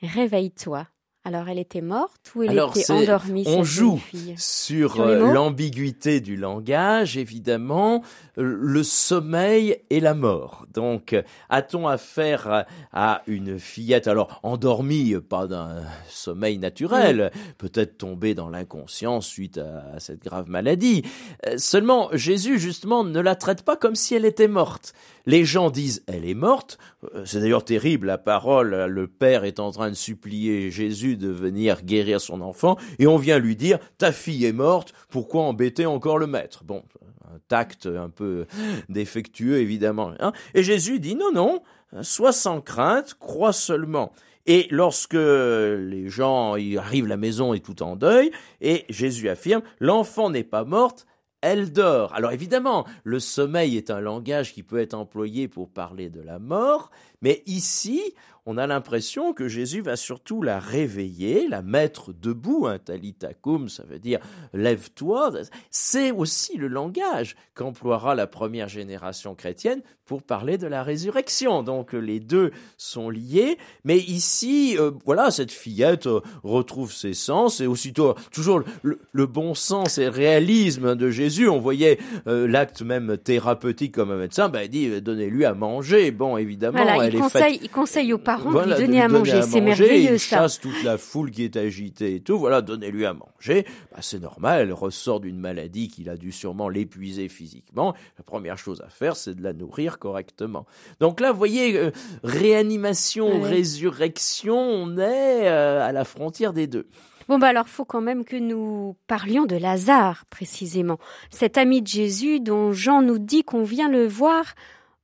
[0.00, 0.88] réveille-toi.
[1.26, 4.00] Alors elle était morte ou elle était endormie On joue
[4.36, 8.04] sur, euh, l'ambiguïté du langage, évidemment,
[8.36, 10.66] le sommeil et la mort.
[10.72, 11.16] Donc,
[11.48, 19.26] a-t-on affaire à une fillette, alors endormie, pas d'un sommeil naturel, peut-être tombée dans l'inconscience
[19.26, 21.02] suite à, cette grave maladie.
[21.48, 24.94] Euh, seulement, Jésus, justement, ne la traite pas comme si elle était morte.
[25.26, 26.78] Les gens disent elle est morte.
[27.14, 31.28] Euh, c'est d'ailleurs terrible, la parole, le père est en train de supplier Jésus de
[31.28, 35.86] venir guérir son enfant, et on vient lui dire ta fille est morte, pourquoi embêter
[35.86, 36.64] encore le maître?
[36.64, 36.82] Bon,
[37.24, 38.46] un tact un peu
[38.88, 40.12] défectueux évidemment.
[40.20, 40.32] Hein.
[40.54, 41.62] et Jésus dit non, non,
[42.02, 44.12] sois sans crainte, crois seulement.
[44.46, 50.30] Et lorsque les gens arrivent, la maison est tout en deuil, et Jésus affirme, l'enfant
[50.30, 51.06] n'est pas morte,
[51.40, 52.14] elle dort.
[52.14, 56.38] Alors évidemment, le sommeil est un langage qui peut être employé pour parler de la
[56.38, 56.90] mort,
[57.22, 58.14] mais ici,
[58.48, 63.82] on a l'impression que Jésus va surtout la réveiller, la mettre debout, un talitakum, ça
[63.82, 64.20] veut dire
[64.52, 65.32] lève-toi.
[65.72, 71.64] C'est aussi le langage qu'emploiera la première génération chrétienne pour parler de la résurrection.
[71.64, 77.60] Donc les deux sont liés, mais ici, euh, voilà, cette fillette euh, retrouve ses sens
[77.60, 81.48] et aussitôt toujours le, bon sens et le réalisme de Jésus.
[81.48, 86.12] On voyait euh, l'acte même thérapeutique comme un médecin, ben, il dit donnez-lui à manger.
[86.12, 89.42] Bon, évidemment, elle il, conseille, il conseille aux parents de lui donner à manger.
[89.42, 92.38] C'est merveilleux il chasse toute la foule qui est agitée et tout.
[92.38, 93.64] Voilà, donnez-lui à manger.
[93.92, 97.94] Ben, c'est normal, elle ressort d'une maladie qu'il a dû sûrement l'épuiser physiquement.
[98.18, 100.66] La première chose à faire, c'est de la nourrir correctement.
[101.00, 101.90] Donc là, vous voyez, euh,
[102.22, 106.88] réanimation, résurrection, on est euh, à la frontière des deux.
[107.28, 110.98] Bon, bah alors, faut quand même que nous parlions de Lazare, précisément.
[111.30, 114.54] Cet ami de Jésus dont Jean nous dit qu'on vient le voir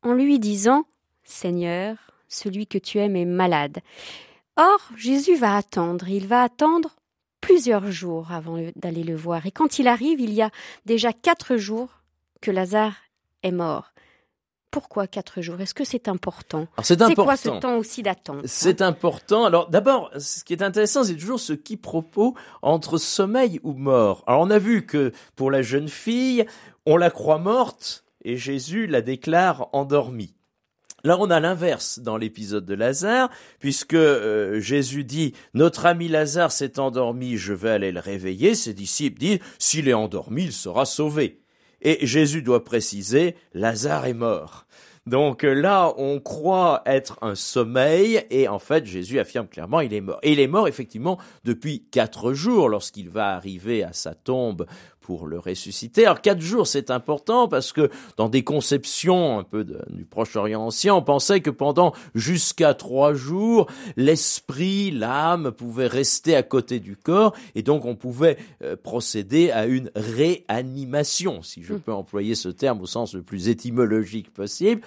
[0.02, 0.84] en lui disant
[1.24, 1.96] Seigneur,
[2.32, 3.78] celui que tu aimes est malade.
[4.56, 6.96] Or, Jésus va attendre, il va attendre
[7.40, 9.46] plusieurs jours avant d'aller le voir.
[9.46, 10.50] Et quand il arrive, il y a
[10.86, 11.88] déjà quatre jours
[12.40, 12.94] que Lazare
[13.42, 13.92] est mort.
[14.70, 15.60] Pourquoi quatre jours?
[15.60, 16.66] Est-ce que c'est important?
[16.82, 19.44] C'est quoi ce temps aussi d'attente C'est important.
[19.44, 24.24] Alors d'abord, ce qui est intéressant, c'est toujours ce qui propos entre sommeil ou mort.
[24.26, 26.46] Alors on a vu que pour la jeune fille,
[26.86, 30.34] on la croit morte et Jésus la déclare endormie.
[31.04, 33.28] Là, on a l'inverse dans l'épisode de Lazare,
[33.58, 38.54] puisque euh, Jésus dit Notre ami Lazare s'est endormi, je vais aller le réveiller.
[38.54, 41.40] Ses disciples disent S'il est endormi, il sera sauvé.
[41.80, 44.66] Et Jésus doit préciser, Lazare est mort.
[45.04, 49.92] Donc euh, là, on croit être un sommeil et en fait, Jésus affirme clairement, il
[49.92, 50.20] est mort.
[50.22, 54.64] Et il est mort effectivement depuis quatre jours lorsqu'il va arriver à sa tombe
[55.02, 56.06] pour le ressusciter.
[56.06, 60.94] Alors quatre jours, c'est important parce que dans des conceptions un peu du Proche-Orient ancien,
[60.94, 67.34] on pensait que pendant jusqu'à trois jours, l'esprit, l'âme pouvaient rester à côté du corps
[67.54, 71.80] et donc on pouvait euh, procéder à une réanimation, si je hmm.
[71.80, 74.82] peux employer ce terme au sens le plus étymologique possible.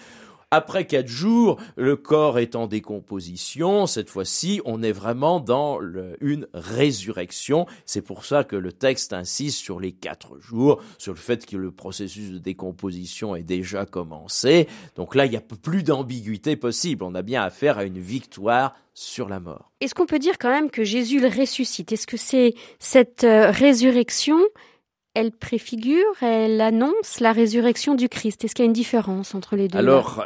[0.51, 3.87] Après quatre jours, le corps est en décomposition.
[3.87, 5.79] Cette fois-ci, on est vraiment dans
[6.21, 7.65] une résurrection.
[7.85, 11.57] C'est pour ça que le texte insiste sur les quatre jours, sur le fait que
[11.57, 14.67] le processus de décomposition est déjà commencé.
[14.95, 17.03] Donc là, il n'y a plus d'ambiguïté possible.
[17.03, 19.71] On a bien affaire à une victoire sur la mort.
[19.81, 21.91] Est-ce qu'on peut dire quand même que Jésus le ressuscite?
[21.91, 24.39] Est-ce que c'est cette euh, résurrection
[25.15, 28.43] elle préfigure, elle annonce la résurrection du Christ.
[28.43, 29.79] Est-ce qu'il y a une différence entre les deux?
[29.79, 30.25] Alors,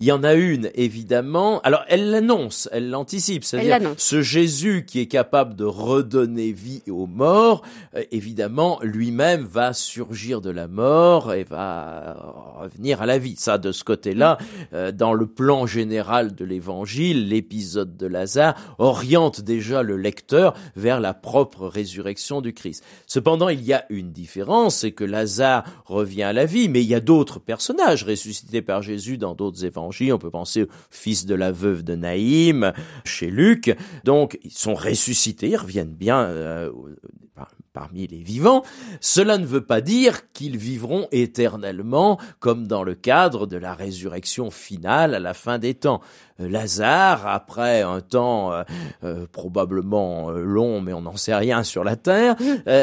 [0.00, 1.60] il y en a une, évidemment.
[1.60, 3.44] Alors, elle l'annonce, elle l'anticipe.
[3.44, 7.62] C'est-à-dire, ce Jésus qui est capable de redonner vie aux morts,
[7.94, 13.36] euh, évidemment, lui-même va surgir de la mort et va revenir à la vie.
[13.38, 14.38] Ça, de ce côté-là,
[14.72, 21.00] euh, dans le plan général de l'évangile, l'épisode de Lazare oriente déjà le lecteur vers
[21.00, 22.84] la propre résurrection du Christ.
[23.06, 26.88] Cependant, il y a une différence, c'est que Lazare revient à la vie, mais il
[26.88, 31.26] y a d'autres personnages ressuscités par Jésus dans d'autres évangiles on peut penser au fils
[31.26, 32.72] de la veuve de Naïm
[33.04, 33.76] chez Luc.
[34.04, 36.70] Donc, ils sont ressuscités, ils reviennent bien, euh,
[37.74, 38.62] parmi les vivants,
[39.00, 44.50] cela ne veut pas dire qu'ils vivront éternellement comme dans le cadre de la résurrection
[44.50, 46.00] finale à la fin des temps.
[46.40, 48.62] Euh, Lazare, après un temps euh,
[49.02, 52.36] euh, probablement long, mais on n'en sait rien sur la terre,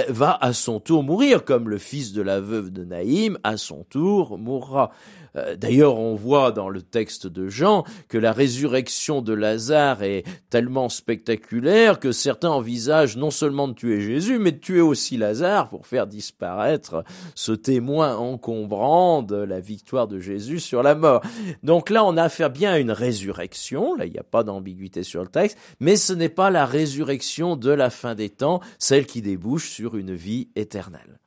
[0.10, 3.86] va à son tour mourir, comme le fils de la veuve de Naïm, à son
[3.90, 4.92] tour mourra.
[5.36, 10.24] Euh, d'ailleurs, on voit dans le texte de Jean que la résurrection de Lazare est
[10.50, 15.70] tellement spectaculaire que certains envisagent non seulement de tuer Jésus, mais de tuer aussi Lazare
[15.70, 17.04] pour faire disparaître
[17.36, 21.22] ce témoin encombrant de la victoire de Jésus sur la mort.
[21.64, 25.04] Donc là, on a affaire bien à une résurrection, là il n'y a pas d'ambiguïté
[25.04, 29.06] sur le texte, mais ce n'est pas la résurrection de la fin des temps, celle
[29.06, 31.20] qui débouche sur une vie éternelle.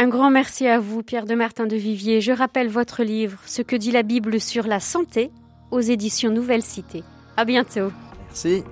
[0.00, 2.22] Un grand merci à vous, Pierre de Martin de Vivier.
[2.22, 5.30] Je rappelle votre livre, Ce que dit la Bible sur la santé,
[5.70, 7.04] aux éditions Nouvelle Cité.
[7.36, 7.92] À bientôt.
[8.28, 8.64] Merci.